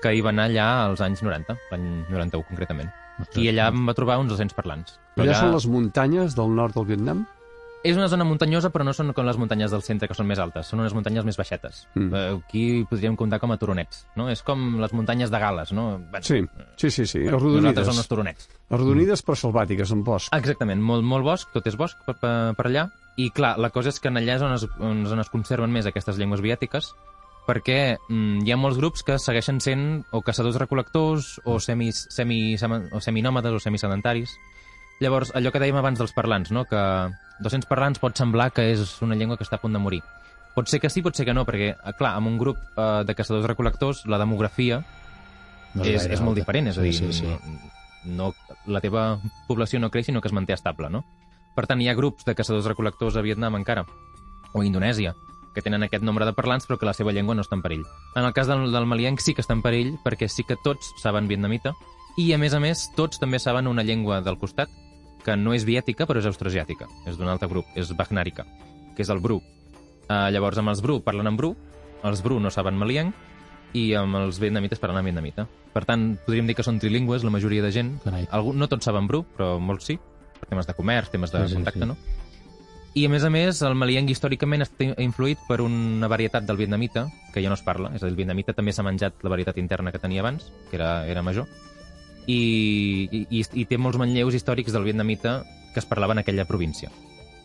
[0.00, 2.88] que hi va anar allà als anys 90, l'any 91 concretament.
[3.36, 4.94] I allà em va trobar uns 200 parlants.
[5.14, 7.26] Però Allà són les muntanyes del nord del Vietnam?
[7.82, 10.38] És una zona muntanyosa, però no són com les muntanyes del centre, que són més
[10.38, 10.68] altes.
[10.70, 11.80] Són unes muntanyes més baixetes.
[11.96, 12.14] Mm.
[12.14, 14.28] Eh, Aquí podríem comptar com a turonets, no?
[14.30, 15.98] És com les muntanyes de Gales, no?
[15.98, 16.44] Bueno, Sí,
[16.76, 17.24] sí, sí, sí.
[17.24, 17.86] Nosaltres Arrodonides.
[17.90, 18.48] som els turonets.
[18.70, 20.30] Arrodonides però selvàtiques, en bosc.
[20.36, 22.86] Exactament, molt, molt bosc, tot és bosc per, per, per allà.
[23.18, 25.84] I clar, la cosa és que allà és on es, on, on es conserven més
[25.90, 26.92] aquestes llengües viàtiques,
[27.48, 32.78] perquè mm, hi ha molts grups que segueixen sent o caçadors-recol·lectors o, semis, semi, semi,
[32.94, 34.36] o seminòmades o semisedentaris.
[35.00, 36.64] Llavors, allò que dèiem abans dels parlants, no?
[36.68, 36.80] que
[37.42, 40.02] 200 parlants pot semblar que és una llengua que està a punt de morir.
[40.54, 43.02] Pot ser que sí, pot ser que no, perquè, eh, clar, amb un grup eh,
[43.08, 44.82] de caçadors-recol·lectors la demografia
[45.72, 47.24] No és, gaire és molt diferent, és a dir, sí, sí.
[47.24, 47.38] No,
[48.04, 48.30] no,
[48.68, 49.16] la teva
[49.48, 51.06] població no creix, sinó que es manté estable, no?
[51.56, 53.86] Per tant, hi ha grups de caçadors-recol·lectors a Vietnam encara,
[54.52, 55.14] o a Indonèsia,
[55.54, 57.84] que tenen aquest nombre de parlants però que la seva llengua no està en perill.
[58.16, 60.92] En el cas del, del malienc sí que està en perill perquè sí que tots
[61.02, 61.74] saben vietnamita
[62.20, 64.72] i, a més a més, tots també saben una llengua del costat
[65.24, 68.46] que no és viètica però és austroasiàtica, és d'un altre grup, és bagnàrica,
[68.96, 69.40] que és el bru.
[70.08, 71.54] Uh, llavors, amb els bru parlen en bru,
[72.04, 73.14] els bru no saben malienc
[73.78, 75.46] i amb els vietnamites parlen en vietnamita.
[75.72, 77.94] Per tant, podríem dir que són trilingües la majoria de gent.
[78.04, 78.26] Carai.
[78.30, 79.96] Algú, no tots saben bru, però molts sí,
[80.40, 81.88] per temes de comerç, temes de Sí, contacte, sí.
[81.88, 81.96] no?
[82.92, 87.06] I, a més a més, el malienc històricament està influït per una varietat del vietnamita,
[87.32, 87.88] que ja no es parla.
[87.96, 90.76] És a dir, el vietnamita també s'ha menjat la varietat interna que tenia abans, que
[90.76, 91.48] era, era major,
[92.26, 95.40] i, i, i, té molts manlleus històrics del vietnamita
[95.72, 96.90] que es parlava en aquella província,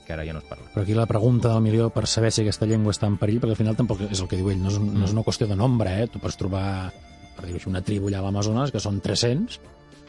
[0.05, 0.67] que ara ja no es parla.
[0.73, 3.55] Però aquí la pregunta del milió per saber si aquesta llengua està en perill, perquè
[3.55, 5.57] al final tampoc és el que diu ell, no és, no és una qüestió de
[5.57, 6.07] nombre, eh?
[6.11, 6.91] Tu pots trobar,
[7.37, 9.59] per dir-ho així, una tribu allà a l'Amazones, que són 300,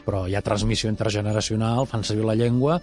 [0.05, 2.79] però hi ha transmissió intergeneracional, fan servir la llengua,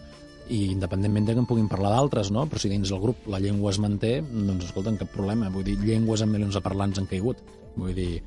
[0.49, 2.47] i independentment de que en puguin parlar d'altres, no?
[2.47, 5.51] Però si dins del grup la llengua es manté, doncs escolta, cap problema.
[5.51, 7.41] Vull dir, llengües amb milions de parlants han caigut.
[7.77, 8.23] Vull dir,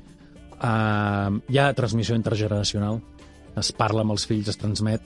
[0.58, 3.00] uh, hi ha transmissió intergeneracional,
[3.56, 5.00] es parla amb els fills, es transmet,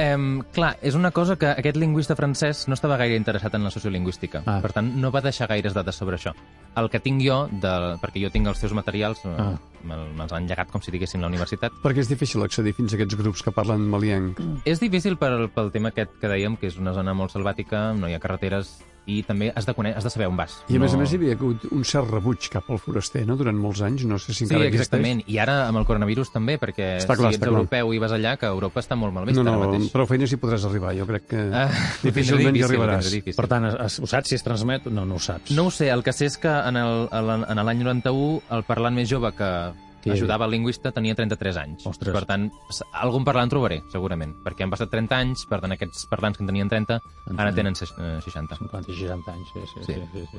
[0.00, 3.70] Um, clar, és una cosa que aquest lingüista francès no estava gaire interessat en la
[3.74, 4.40] sociolingüística.
[4.48, 4.54] Ah.
[4.64, 6.32] Per tant, no va deixar gaires dades sobre això.
[6.80, 9.50] El que tinc jo, de, perquè jo tinc els seus materials, Ah.
[9.50, 9.58] ah.
[9.84, 13.18] me'ls han llegat com si diguéssim la universitat, Perquè és difícil accedir fins a aquests
[13.20, 14.40] grups que parlen malienc.
[14.64, 18.08] és difícil pel, pel tema aquest que dèiem, que és una zona molt selvàtica, no
[18.08, 18.78] hi ha carreteres,
[19.10, 20.58] i també has de, conèixer, has de saber on vas.
[20.68, 20.84] I a no...
[20.84, 23.82] més a més hi havia hagut un cert rebuig cap al foraster, no?, durant molts
[23.86, 25.22] anys, no sé si Sí, encara exactament.
[25.26, 27.58] I ara amb el coronavirus també, perquè Està clar, si ets està clar.
[27.64, 29.90] europeu i vas allà, que Europa està molt mal vista No, ara no, mateix.
[29.92, 31.68] prou feines hi podràs arribar, jo crec que Ah,
[32.06, 33.36] difícilment hi difícil, arribaràs.
[33.36, 34.86] Per tant, es, ho saps si es transmet?
[34.90, 35.50] No, no ho saps.
[35.56, 38.62] No ho sé, el que sé és que en el- en en l'any 91 el
[38.64, 39.50] parlant més jove que
[40.02, 41.86] Que- ajudava el lingüista tenia 33 anys.
[41.86, 42.12] Ostres.
[42.14, 42.50] Per tant,
[42.92, 46.48] algun parlant trobaré, segurament, perquè han passat 30 anys, per tant, aquests parlants que en
[46.48, 47.00] tenien 30
[47.36, 48.56] ara tenen ses- eh, 60.
[48.56, 49.84] 50 i 60 anys, sí, sí.
[49.84, 49.92] Sí.
[49.94, 50.38] sí, sí, sí.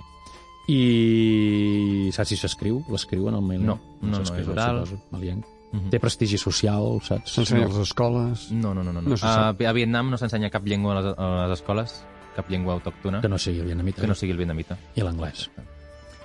[0.73, 2.83] I saps si s'escriu?
[2.89, 3.63] L'escriuen al mail?
[3.65, 4.85] No, no, no, s'escriu, és oral.
[4.85, 5.45] suposo, Malienc.
[5.71, 5.89] Mhm.
[5.89, 7.31] Té prestigi social, saps?
[7.31, 8.51] S'ensenya a les escoles...
[8.51, 8.91] No, no, no.
[8.91, 9.15] no, No no.
[9.15, 9.61] a, sap.
[9.61, 13.29] a Vietnam no s'ensenya cap llengua a les, a les escoles, cap llengua autòctona, Que
[13.29, 14.01] no sigui el vietnamita.
[14.01, 14.77] que no sigui el vietnamita.
[14.95, 15.49] I l'anglès.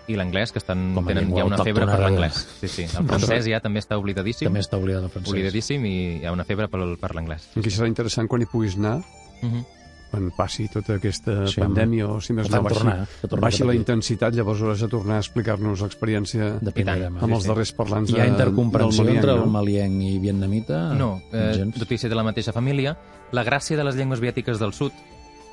[0.09, 2.43] I l'anglès, que estan, Com tenen llengua ja una febre per l'anglès.
[2.61, 2.83] Sí, sí.
[2.85, 4.47] El francès ja també està oblidadíssim.
[4.47, 5.33] També està oblidat el francès.
[5.33, 7.49] oblidadíssim i hi ha una febre per, per l'anglès.
[7.57, 8.99] Aquí serà interessant quan hi puguis anar,
[9.43, 9.65] Uh -huh.
[10.11, 13.65] quan passi tota aquesta Sí, pandèmia, o si més no, baixi, tornar, que torni baixi
[13.65, 17.21] la intensitat, llavors hauràs de tornar a explicar-nos l'experiència De primera mà.
[17.23, 20.95] amb els darrers parlants Hi ha intercomprensió del entre malienc, el malienc i vietnamita?
[20.95, 22.97] No, eh, tot i ser de la mateixa família,
[23.33, 24.93] la gràcia de les llengües viètiques del sud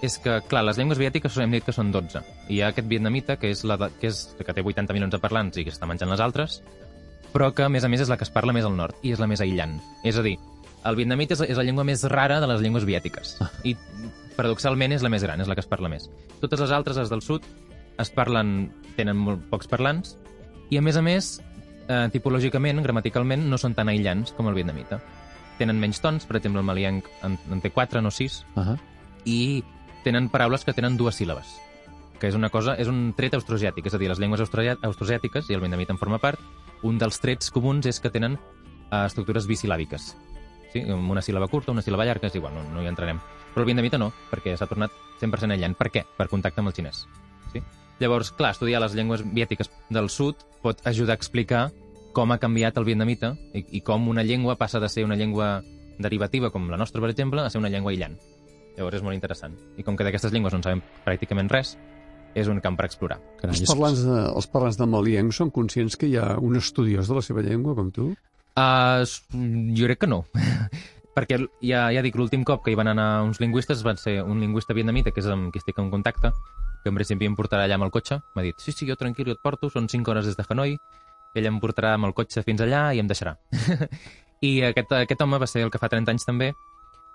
[0.04, 2.20] és que, clar, les llengües viètiques hem dit que són 12.
[2.50, 5.14] I hi ha aquest vietnamita, que és, la de, que, és que té 80 milions
[5.14, 6.58] de parlants i que està menjant les altres,
[7.32, 9.14] però que, a més a més, és la que es parla més al nord i
[9.16, 9.78] és la més aïllant.
[10.04, 10.36] És a dir,
[10.84, 13.38] el vietnamita és, és la llengua més rara de les llengües viètiques.
[13.64, 13.78] I,
[14.36, 16.10] paradoxalment, és la més gran, és la que es parla més.
[16.44, 17.48] Totes les altres, les del sud,
[18.04, 20.18] es parlen, tenen molt pocs parlants,
[20.68, 21.38] i, a més a més,
[21.88, 25.00] eh, tipològicament, gramaticalment, no són tan aïllants com el vietnamita.
[25.62, 28.78] Tenen menys tons, per exemple, el malienc en, en té 4, no 6, Uh -huh.
[29.24, 29.64] i
[30.04, 31.56] tenen paraules que tenen dues síl·labes,
[32.20, 35.50] que és una cosa, és un tret austroasiàtic, és a dir, les llengües austroasià- austroasiàtiques,
[35.50, 36.40] i el vietnamita en forma part,
[36.84, 40.14] un dels trets comuns és que tenen eh, estructures bisil·làbiques.
[40.74, 40.84] Sí?
[40.90, 43.20] Amb una síl·laba curta, una síl·laba llarga, és igual, no, no hi entrarem.
[43.54, 45.76] Però el vietnamita no, perquè s'ha tornat 100% aïllant.
[45.78, 46.04] Per què?
[46.18, 47.06] Per contacte amb el xinès.
[47.54, 47.62] Sí?
[48.02, 51.68] Llavors, clar, estudiar les llengües viètiques del sud pot ajudar a explicar
[52.14, 55.62] com ha canviat el vietnamita i, i com una llengua passa de ser una llengua
[56.00, 58.18] derivativa, com la nostra, per exemple, a ser una llengua aïllant.
[58.78, 59.56] Llavors és molt interessant.
[59.78, 61.76] I com que d'aquestes llengües no en sabem pràcticament res,
[62.34, 63.20] és un camp per explorar.
[63.40, 67.10] Carai, Els parlants, de, els parlants de malienc són conscients que hi ha un estudiós
[67.10, 68.10] de la seva llengua, com tu?
[68.58, 69.06] Uh,
[69.78, 70.24] jo crec que no.
[71.18, 74.42] Perquè ja, ja dic, l'últim cop que hi van anar uns lingüistes van ser un
[74.42, 76.34] lingüista vietnamita, que és amb qui estic en contacte,
[76.82, 78.18] que en principi em portarà allà amb el cotxe.
[78.34, 80.74] M'ha dit, sí, sí, jo tranquil, jo et porto, són 5 hores des de Hanoi,
[81.38, 83.38] ell em portarà amb el cotxe fins allà i em deixarà.
[84.50, 86.52] I aquest, aquest home va ser el que fa 30 anys també,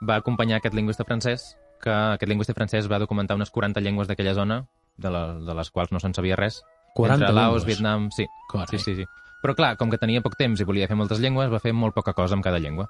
[0.03, 4.35] va acompanyar aquest lingüista francès, que aquest lingüista francès va documentar unes 40 llengües d'aquella
[4.35, 4.63] zona,
[4.99, 6.63] de, la, de les quals no se'n sabia res.
[6.97, 7.67] 40 entre Laos, llengües?
[7.67, 8.09] Vietnam...
[8.11, 8.27] Sí,
[8.71, 9.05] sí, sí, sí.
[9.43, 11.95] Però clar, com que tenia poc temps i volia fer moltes llengües, va fer molt
[11.95, 12.89] poca cosa amb cada llengua.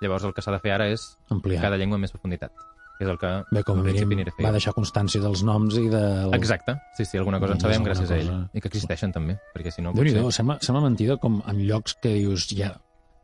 [0.00, 1.60] Llavors el que s'ha de fer ara és Ampliar.
[1.62, 2.50] cada llengua amb més profunditat,
[2.96, 6.00] que és el que Bé, com a mínim va deixar constància dels noms i de...
[6.38, 8.30] Exacte, sí, sí, alguna cosa en sabem gràcies a ell.
[8.32, 8.48] cosa.
[8.56, 9.92] I que existeixen també, perquè si no...
[9.92, 12.72] déu nhi potser- sembla, sembla mentida com en llocs que dius ja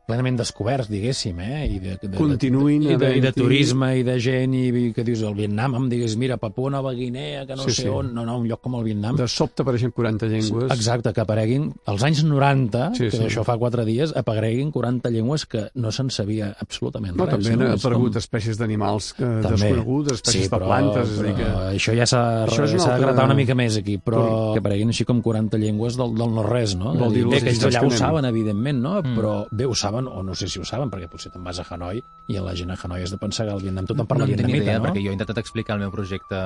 [0.09, 1.61] plenament descoberts, diguéssim, eh?
[1.69, 5.05] I de, de, Continuïn de, i, de, i de turisme i de gent i que
[5.07, 7.87] dius el Vietnam, em digues, mira, Papua Nova Guinea, que no Sí, sé sí.
[7.93, 9.15] on, no, no, un lloc com el Vietnam.
[9.19, 10.71] De sobte apareixen 40 llengües.
[10.73, 13.23] Exacte, que apareguin als anys 90, Sí, que sí.
[13.29, 17.35] això fa quatre dies, apareguin 40 llengües que no se'n sabia absolutament No, res.
[17.37, 17.73] també han no?
[17.75, 21.43] És aparegut com- espècies d'animals que desconegudes, espècies sí, de plantes, és a dir que...
[21.45, 24.53] però això ja s'ha és s'ha de altra- gratar una mica més aquí, però Però-
[24.53, 26.93] que apareguin així com 40 llengües del, del no-res, no?
[26.97, 28.95] Vol dir bé, ells allà ho saben, evidentment, no?
[29.03, 29.15] Mm.
[29.19, 31.65] Però bé, ho saben, o no sé si ho saben, perquè potser te'n vas a
[31.69, 34.31] Hanoi i la gent a Hanoi has de pensar que al Vietnam tothom parla no
[34.31, 34.85] en vietnamita, idea, no?
[34.85, 36.39] perquè jo he intentat explicar el meu projecte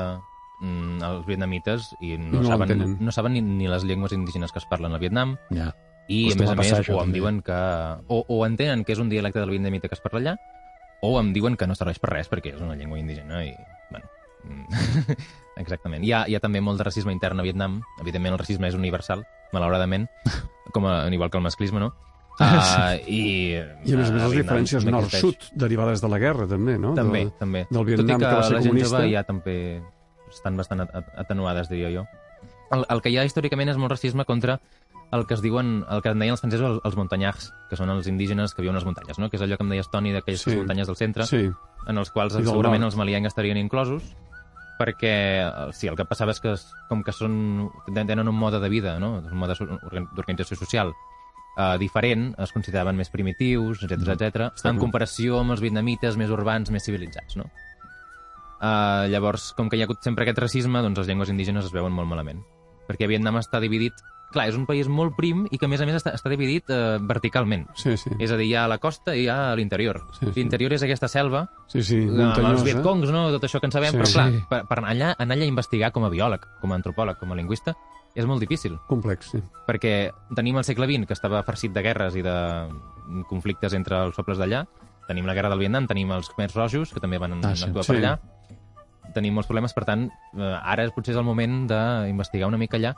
[0.62, 4.60] mm, als vietnamites i no, No saben, no saben ni, ni les llengües indígenes que
[4.60, 5.74] es parlen al Vietnam Ja.
[6.08, 7.20] i, a Acostuma més a a més, això, o em també.
[7.20, 7.60] diuen que...
[8.08, 10.36] O, o entenen que és un dialecte del vietnamita que es parla allà,
[11.04, 13.54] o em diuen que no serveix per res perquè és una llengua indígena i...
[13.92, 14.08] Bueno,
[14.46, 15.18] mm,
[15.64, 16.04] exactament.
[16.04, 17.82] Hi ha, hi ha també molt de racisme intern a Vietnam.
[18.02, 20.08] Evidentment, el racisme és universal, malauradament,
[20.74, 21.94] com a, igual que el masclisme, no?
[22.44, 26.80] Uh, i, I a més a més les diferències nord-sud derivades de la guerra, també,
[26.82, 26.96] no?
[26.98, 27.34] També, De...
[27.38, 27.62] també.
[27.70, 28.98] del Vietnam, Tot i que, que va ser la gent comunista.
[28.98, 29.56] jove ja també
[30.34, 32.08] estan bastant at- at- atenuades, diria jo.
[32.74, 34.60] El, el que hi ha històricament és molt racisme contra
[35.14, 37.92] el que es diuen, el que en deien els francesos els, els muntanyars, que són
[37.94, 39.30] els indígenes que viuen a les muntanyes, no?
[39.30, 40.56] que és allò que em deies, Toni, d'aquelles Sí.
[40.58, 41.44] muntanyes del centre, Sí,
[41.86, 42.90] en els quals segurament nord.
[42.94, 44.02] els maliencs estarien inclosos,
[44.80, 45.14] perquè
[45.46, 46.56] eh, sí, el que passava és que
[46.90, 49.20] com que són, tenen un mode de vida, no?
[49.22, 49.54] un mode
[50.16, 50.96] d'organització social,
[51.58, 54.14] uh, diferent, es consideraven més primitius, etc Mm.
[54.16, 54.66] etc.
[54.72, 57.50] en comparació amb els vietnamites més urbans, més civilitzats, no?
[58.64, 61.74] Uh, llavors, com que hi ha hagut sempre aquest racisme, doncs les llengües indígenes es
[61.76, 62.40] veuen molt malament.
[62.88, 63.94] Perquè Vietnam està dividit...
[64.34, 66.66] Clar, és un país molt prim i que, a més a més, està, està dividit
[66.74, 67.68] uh, verticalment.
[67.78, 68.10] Sí, sí.
[68.18, 70.00] És a dir, hi ha la costa i hi ha l'interior.
[70.18, 70.32] Sí, sí.
[70.40, 72.64] L'interior és aquesta selva, Sí, sí, amb els muntanyosa.
[72.66, 73.28] vietcongs, no?
[73.36, 73.98] tot això que en sabem, Sí.
[74.00, 74.42] però clar, Sí.
[74.50, 77.32] per, per anar, allà, anar allà a investigar com a biòleg, com a antropòleg, com
[77.32, 77.76] a lingüista,
[78.16, 79.42] és molt difícil, Complex, sí.
[79.68, 82.36] perquè tenim el segle XX, que estava farcit de guerres i de
[83.30, 84.66] conflictes entre els pobles d'allà,
[85.08, 87.66] tenim la guerra del Vietnam, tenim els Khmers rojos, que també van Ah, sí.
[87.66, 88.02] actuar per Sí.
[88.02, 88.20] allà,
[89.14, 90.06] tenim molts problemes, per tant,
[90.38, 92.94] eh, ara potser és el moment d'investigar una mica allà,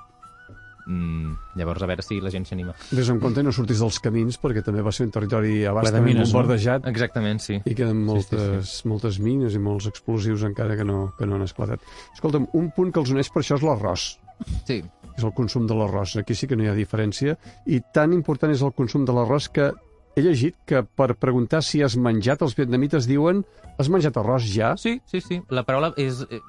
[0.88, 2.74] mm, llavors a veure si la gent s'anima.
[2.92, 6.06] Ves en compte i no surtis dels camins, perquè també va ser un territori abastament
[6.06, 6.40] mines, no?
[6.40, 7.62] bombardejat Exactament, sí.
[7.66, 11.36] i queden moltes, Sí, sí, moltes mines i molts explosius encara que no, que no
[11.36, 11.80] han esclatat.
[12.14, 14.20] Escolta'm, un punt que els uneix per això és l'arròs.
[14.68, 14.84] Sí,
[15.18, 16.18] és el consum de l'arròs.
[16.20, 17.38] Aquí sí que no hi ha diferència.
[17.66, 19.72] I tan important és el consum de l'arròs que
[20.16, 23.44] he llegit que per preguntar si has menjat, els vietnamites diuen
[23.78, 24.76] has menjat arròs ja?
[24.80, 25.42] Sí, sí, sí.
[25.50, 26.40] La paraula és, eh,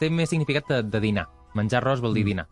[0.00, 1.26] té més significat de, de dinar.
[1.58, 2.46] Menjar arròs vol dir dinar.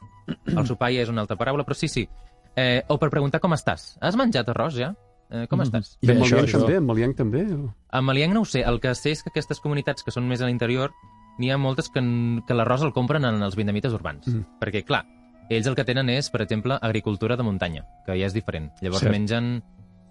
[0.46, 2.08] El sopar ja és una altra paraula, però sí, sí.
[2.56, 3.96] Eh, o per preguntar com estàs.
[4.00, 4.94] Has menjat arròs ja?
[5.30, 5.96] Eh, com estàs?
[6.00, 6.76] I Bé, en això- Maliang això- també?
[6.76, 7.42] En Maliang també?
[7.54, 7.74] o?
[7.90, 8.62] A Maliang no ho sé.
[8.62, 10.92] El que sé és que aquestes comunitats que són més a l'interior,
[11.38, 12.00] n'hi ha moltes que,
[12.46, 14.26] que l'arròs el compren en els vietnamites urbans.
[14.26, 14.44] Mm.
[14.60, 15.04] Perquè, clar,
[15.50, 18.70] ells el que tenen és, per exemple, agricultura de muntanya, que ja és diferent.
[18.82, 19.12] Llavors Cert.
[19.14, 19.62] mengen,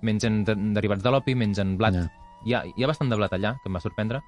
[0.02, 1.98] mengen de, derivats de l'opi, mengen blat.
[1.98, 2.06] Ja.
[2.46, 4.22] Hi, ha, hi ha bastant de blat allà, que em va sorprendre.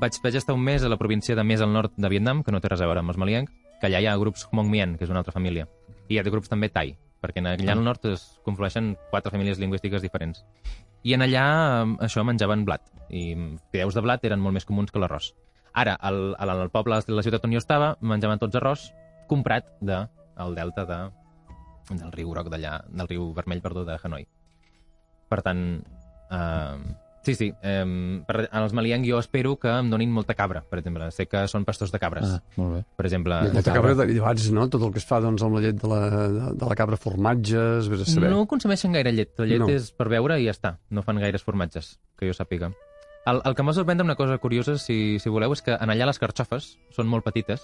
[0.00, 2.52] Vaig, vaig estar un mes a la província de més al nord de Vietnam, que
[2.52, 3.48] no té res a veure amb els Maliang,
[3.80, 5.66] que allà hi ha grups Hmong Mien, que és una altra família.
[6.08, 9.58] I hi ha grups també Thai, perquè en allà al nord es conflueixen quatre famílies
[9.62, 10.44] lingüístiques diferents.
[11.02, 11.44] I en allà
[11.82, 13.34] eh, això menjaven blat, i
[13.74, 15.32] fideus de blat eren molt més comuns que l'arròs.
[15.72, 18.90] Ara, al, al, al poble de la ciutat on jo estava, menjaven tots arròs
[19.30, 20.02] comprat de,
[20.36, 21.00] al delta de,
[21.98, 24.26] del riu groc d'allà, del riu vermell, perdó, de Hanoi.
[25.28, 25.62] Per tant,
[26.30, 26.76] eh,
[27.24, 27.84] sí, sí, eh,
[28.28, 31.08] per, als Maliang jo espero que em donin molta cabra, per exemple.
[31.14, 32.84] Sé que són pastors de cabres, Ah, molt bé.
[32.96, 33.34] per exemple.
[33.46, 33.80] De Molta cabra.
[33.80, 34.68] cabra de derivats, no?
[34.68, 36.96] Tot el que es fa doncs, amb la llet de la, de, de la cabra,
[36.96, 38.30] formatges, vés a saber.
[38.30, 39.32] No consumeixen gaire llet.
[39.38, 39.68] La llet No.
[39.68, 40.76] és per beure i ja està.
[40.90, 42.72] No fan gaires formatges, que jo sàpiga.
[43.24, 45.90] El, el que em va sorprendre una cosa curiosa, si, si voleu, és que en
[45.94, 47.62] allà les carxofes són molt petites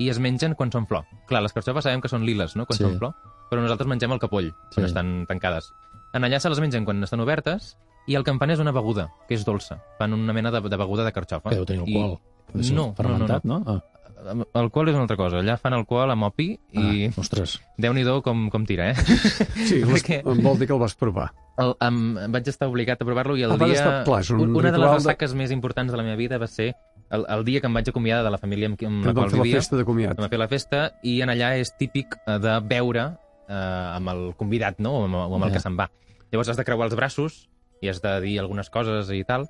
[0.00, 1.04] i es mengen quan són flor.
[1.28, 2.84] Clar, les carxofes sabem que són liles, no?, quan Sí.
[2.86, 3.14] són flor,
[3.50, 4.88] però nosaltres mengem el capoll quan Sí.
[4.88, 5.72] estan tancades.
[6.14, 7.76] En allà se les mengen quan estan obertes
[8.08, 9.78] i el fan és una beguda, que és dolça.
[9.98, 11.50] Fan una mena de, de beguda de carxofa.
[11.50, 12.18] Que deu tenir I- alcohol.
[12.64, 13.60] Ser No, fermentat, no?
[13.60, 13.82] no,
[14.20, 15.38] Eh, Alcohol és una altra cosa.
[15.38, 17.54] Allà fan alcohol amb opi i Ah, ostres.
[17.78, 18.94] déu-n'hi-do com, com tira, eh?
[19.64, 21.30] Sí, perquè- em vol dir que el vas provar.
[21.56, 23.72] El, em, vaig estar obligat a provar-lo i el Ah, dia...
[23.80, 26.36] estar- clar, un una de les ritual de- ressaques més importants de la meva vida
[26.36, 26.74] va ser
[27.10, 29.30] el, el dia que em vaig acomiadar de la família amb, amb Que la qual
[29.30, 29.60] fer la vivia.
[29.60, 30.18] festa de comiat.
[30.18, 33.06] Em va fer la festa i en allà és típic eh, de beure
[33.48, 33.54] eh,
[33.96, 34.92] amb el convidat, no?
[35.00, 35.88] O amb, o amb el que se'n va.
[36.30, 37.48] Llavors has de creuar els braços
[37.82, 39.48] i has de dir algunes coses i tal,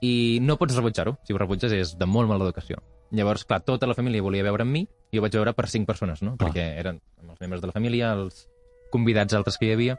[0.00, 1.16] i no pots rebutjar-ho.
[1.26, 2.78] Si ho rebutges és de molt mala educació.
[3.10, 5.88] Llavors, clar, tota la família volia veure amb mi i ho vaig veure per cinc
[5.88, 6.36] persones, no?
[6.36, 6.52] Clar.
[6.52, 8.46] Perquè eren els membres de la família, els
[8.92, 9.98] convidats altres que hi havia.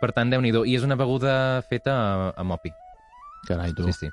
[0.00, 2.72] Per tant, déu nhi I és una beguda feta amb opi.
[3.46, 3.84] Carai, tu.
[3.84, 4.08] Sí, sí.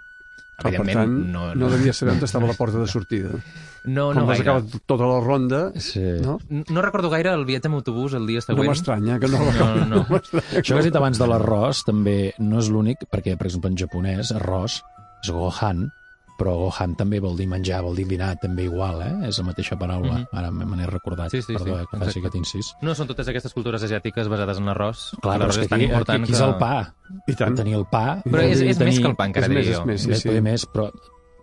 [0.58, 3.30] Ah, per Evidentment, tant, no, no devia saber on estava la porta de sortida.
[3.86, 4.56] No, Com no vas gaire.
[4.56, 6.02] acabar tota la ronda, Sí.
[6.02, 6.40] no?
[6.50, 6.64] No?
[6.68, 8.70] no recordo gaire el viatge amb autobús el dia No següent.
[8.72, 9.38] m'estranya que no...
[9.38, 10.02] No, no.
[10.10, 13.70] m'estranya Això que has dit abans de l'arròs també no és l'únic, perquè, per exemple,
[13.70, 14.82] en japonès, arròs
[15.24, 15.92] és gohan,
[16.38, 19.28] però gohan també vol dir menjar, vol dir dinar, també igual, eh?
[19.28, 20.20] És la mateixa paraula.
[20.20, 20.28] Mhm.
[20.38, 21.32] Ara me n'he recordat.
[21.32, 22.28] Sí, sí, Perdó, sí, eh, que faci exacte.
[22.28, 22.72] aquest incís.
[22.82, 25.10] No són totes aquestes cultures asiàtiques basades en l'arròs.
[25.22, 26.94] Clar, però és que és tan aquí, important aquí, aquí és el pa.
[27.28, 27.56] I tant.
[27.56, 28.22] Tenir el pa...
[28.24, 29.86] Però és, és més tenir- que el pa, encara és més, diria és jo.
[29.86, 30.02] més.
[30.02, 30.42] Sí, sí.
[30.42, 30.92] més, però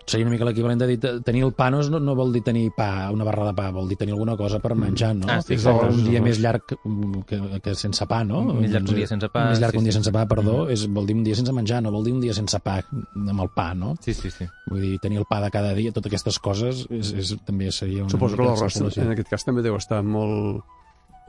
[0.07, 2.71] seria una mica l'equivalent de dir te- tenir el pa no, no, vol dir tenir
[2.77, 5.27] pa, una barra de pa, vol dir tenir alguna cosa per menjar, no?
[5.33, 8.43] Ah, sí, és clar, un dia més llarg mm, que, que sense pa, no?
[8.53, 9.99] Més llarg un Doncs, dia sense pa, Més llarg sí, un dia sí.
[9.99, 12.35] sense pa, perdó, és, vol dir un dia sense menjar, no vol dir un dia
[12.37, 13.95] sense pa amb el pa, no?
[14.05, 14.47] Sí, sí, sí.
[14.71, 18.03] Vull dir, tenir el pa de cada dia, totes aquestes coses, és, és, també seria
[18.05, 20.62] una Suposo que l'arròs en aquest cas també deu estar molt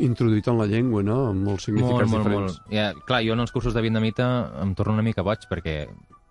[0.03, 1.29] introduït en la llengua, no?
[1.29, 2.57] Amb molts Molt, significats molt, diferents.
[2.59, 2.73] molt.
[2.75, 4.25] Ja, clar, jo en els cursos de vietnamita
[4.61, 5.85] em torno una mica boig, perquè,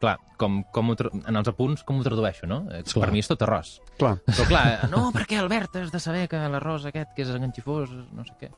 [0.05, 2.63] clar, com, com ho, en els apunts, com ho tradueixo, no?
[2.71, 3.07] Eh, Clar.
[3.07, 3.79] Per mi és tot arròs.
[3.99, 7.89] Clar, Però clar, no, perquè Albert has de saber que l'arròs aquest, que és enganxifós,
[8.13, 8.53] no sé què.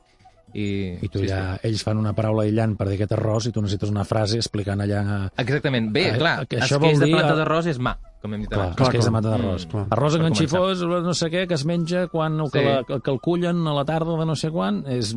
[0.57, 0.65] I,
[1.03, 3.91] I tu ja, ells fan una paraula aïllant per dir aquest arròs i tu necessites
[3.93, 5.01] una frase explicant allà...
[5.43, 5.91] Exactament.
[5.93, 8.45] Bé, Eh, clar, que que això vol de dir- planta d'arròs és mà, com hem
[8.47, 8.77] dit Clar, abans.
[8.79, 9.17] clar, que és de clar.
[9.19, 9.67] mata d'arròs.
[9.67, 9.85] Mm, clar.
[9.99, 12.65] Arròs enganxifós, no sé què, que es menja quan el que, Sí.
[12.71, 15.17] la, el que el cullen a la tarda de no sé quan, és...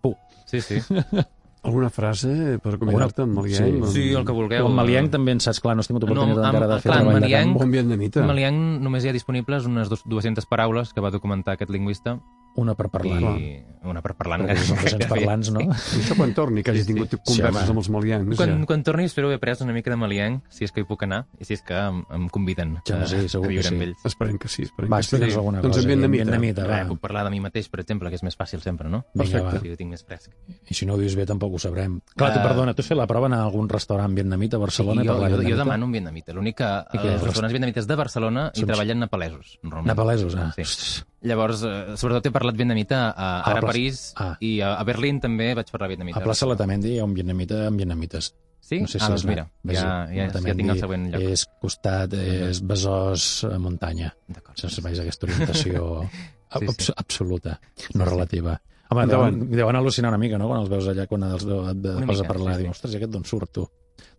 [0.00, 0.14] Puh.
[0.46, 0.78] Sí, sí.
[1.64, 3.64] alguna frase per acomiadar-te amb Maliang?
[3.64, 3.70] Sí.
[3.80, 4.66] amb- Sí, el que vulgueu.
[4.66, 6.90] Amb Maliang també en saps, clar, no has tingut oportunitat No, amb- encara de fer
[6.92, 7.58] clar, treball de Maliang- camp.
[7.58, 8.22] Bon vietnamita.
[8.22, 12.20] A Maliang només hi ha disponibles unes dos- 200 paraules que va documentar aquest lingüista
[12.56, 13.20] Una per parlar.
[13.20, 14.46] i una per parlant.
[14.48, 15.60] Perquè són 200 parlants, no?
[15.60, 16.92] I això quan torni, que hagi Sí, sí.
[16.94, 17.70] tingut Sí, converses home.
[17.70, 18.36] amb els malians.
[18.36, 21.02] Quan, quan torni espero haver pres una mica de malienc, si és que hi puc
[21.04, 23.68] anar, i si és que em, em conviden Ja, a, sí, segur a viure que
[23.68, 23.74] sí.
[23.74, 24.04] amb ells.
[24.04, 24.62] Esperem que sí.
[24.62, 25.14] Esperem Va, que sí.
[25.16, 25.82] explica'ns alguna doncs cosa.
[25.84, 26.22] en vietnamita.
[26.22, 26.88] En vietnamita, va.
[26.88, 29.04] puc parlar de mi mateix, per exemple, que és més fàcil sempre, no?
[29.14, 29.60] Perfecte.
[29.60, 30.30] Si ho tinc més fresc.
[30.70, 32.00] I si no ho dius bé, tampoc ho sabrem.
[32.16, 35.02] Clar, tu, Eh, perdona, tu has fet la prova en algun restaurant vietnamita a Barcelona?
[35.02, 36.32] Sí, jo, jo, jo demano un vietnamita.
[36.32, 39.92] L'únic que els restaurants vietnamites de Barcelona hi treballen nepalesos, normalment.
[39.92, 40.52] Nepalesos, ah.
[40.56, 41.02] Sí.
[41.24, 44.32] Llavors, eh, sobretot he parlat vietnamita a, A ara a París Ah.
[44.40, 46.18] i a, a Berlín també vaig parlar vietnamita.
[46.18, 48.32] A plaça Latamendi hi ha un vietnamita amb vietnamites.
[48.64, 48.78] Sí?
[48.80, 51.08] No sé si ah, has doncs mira, Vagi, ja, ja, ja Latamendi tinc el següent
[51.12, 51.24] lloc.
[51.34, 54.14] És costat, és Besòs, eh, muntanya.
[54.26, 54.56] D'acord.
[54.62, 55.82] Sense veus aquesta orientació
[56.54, 56.92] Sí, abs sí.
[56.96, 57.58] absoluta,
[57.98, 58.54] no relativa.
[58.90, 61.94] Home, deuen, deuen al·lucinar una mica, no?, quan els veus allà, quan els de, de,
[61.98, 62.62] Una vas a mica, parlar, sí, sí.
[62.62, 63.64] dius, ostres, i aquest d'on surt, tu?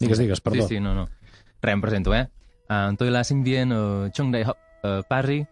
[0.02, 0.66] Digues, digues, perdó.
[0.68, 1.06] Sí, sí, no, no.
[1.64, 2.26] Res, em presento, eh?
[2.68, 5.46] Uh, tôi là sinh viên ở trường đại học ở Paris.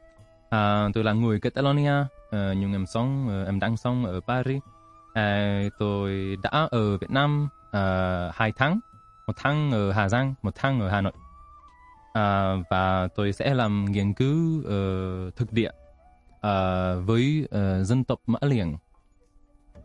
[0.54, 1.92] À, tôi là người Catalonia,
[2.32, 4.62] ờ, à, nhưng ờ, em sống, em đang sống ở Paris.
[5.14, 8.80] À, tôi đã ở Việt Nam à, hai tháng,
[9.28, 11.14] một tháng ở Hà Giang, một tháng ở Hà Nội.
[12.14, 15.72] À, và tôi sẽ làm nghiên cứu uh, thực địa
[16.38, 18.76] uh, với uh, dân tộc Mã Liềng.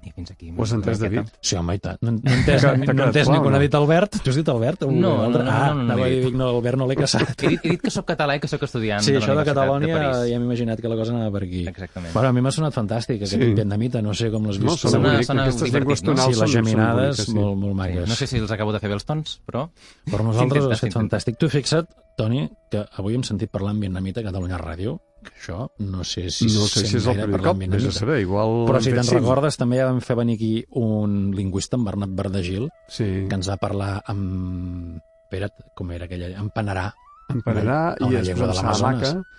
[0.07, 0.53] I fins aquí.
[0.57, 1.01] Ho has entès.
[1.03, 1.26] David?
[1.42, 1.99] Sí, home, i tant.
[2.01, 3.57] No, no entès, no quedat entès ni quan no?
[3.59, 4.20] ha dit Albert.
[4.22, 4.84] Tu has dit Albert?
[4.88, 5.42] No, altre?
[5.42, 7.42] no, no, ah, no, no, no dic, no, Albert no l'he caçat.
[7.42, 9.44] He dit, he dit que sóc català i que sóc estudiant Sí, de això de
[9.44, 10.30] París.
[10.30, 11.66] ja m'he imaginat que la cosa anava per aquí.
[11.66, 12.12] Exactament.
[12.14, 13.38] Bueno, a mi m'ha sonat fantàstic, aquest Sí.
[13.53, 14.82] vietnamita, no sé com l'has No, vist.
[14.86, 15.26] sona, Sona- bonic.
[15.26, 16.14] sona Aquestes llengües no?
[16.14, 17.32] tonals sí, les geminades, sí.
[17.34, 18.09] molt, molt Sí, maques.
[18.09, 19.68] no sé si els acabo de fer bé els tons, però...
[20.11, 21.16] Per nosaltres ho has S'intenta, fet s'intenta.
[21.18, 21.36] fantàstic.
[21.38, 26.05] Tu fixat, Toni, que avui hem sentit parlar en vietnamita a Catalunya Ràdio, això no
[26.05, 28.64] sé si No sé si és el primer cop, vés a saber, igual...
[28.69, 32.69] Però si te'n recordes, també ja vam fer venir aquí un lingüista, en Bernat Verdagil,
[32.89, 34.99] Sí, que ens va parlar amb...
[35.29, 36.31] Espera't, com era aquella?
[36.41, 36.87] En Panarà,
[37.29, 39.09] en Panarà Una i després l'Amazones.
[39.11, 39.35] Samaca.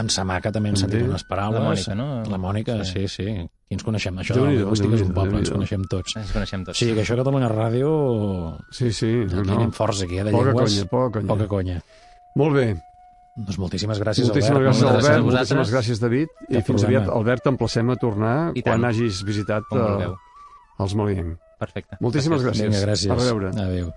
[0.00, 1.60] En Samaca també hem sentit unes paraules.
[1.60, 2.06] La Mònica, no?
[2.32, 3.08] La Mònica, sí, Sí.
[3.08, 3.26] sí.
[3.70, 4.16] I ens coneixem.
[4.20, 6.16] Això de lingüística és un poble, ens coneixem tots.
[6.16, 6.78] Ens coneixem tots.
[6.78, 7.92] Sí, que això a Catalunya Ràdio...
[8.70, 9.54] Sí, sí, no, Aquí no.
[9.60, 10.74] anem forts, aquí, eh, de Poca llengües.
[10.74, 11.28] conya, poca conya.
[11.34, 11.78] Poca conya.
[12.36, 12.66] Molt bé.
[13.34, 14.68] Doncs moltíssimes gràcies, Moltíssimes Albert.
[14.68, 15.24] gràcies, gràcies Albert.
[15.24, 15.50] vosaltres.
[15.58, 16.28] Moltíssimes gràcies, David.
[16.48, 17.00] I Cap fins problema.
[17.02, 18.84] aviat, Albert, t'emplacem a tornar I quan tant.
[18.92, 20.14] hagis visitat eh, vulgueu.
[20.78, 21.38] els Malienc.
[21.58, 21.96] Perfecte.
[22.00, 22.68] Moltíssimes Perfecte.
[22.68, 22.70] gràcies.
[22.70, 23.10] Vinga, gràcies.
[23.10, 23.48] A reveure.
[23.58, 23.92] Adéu.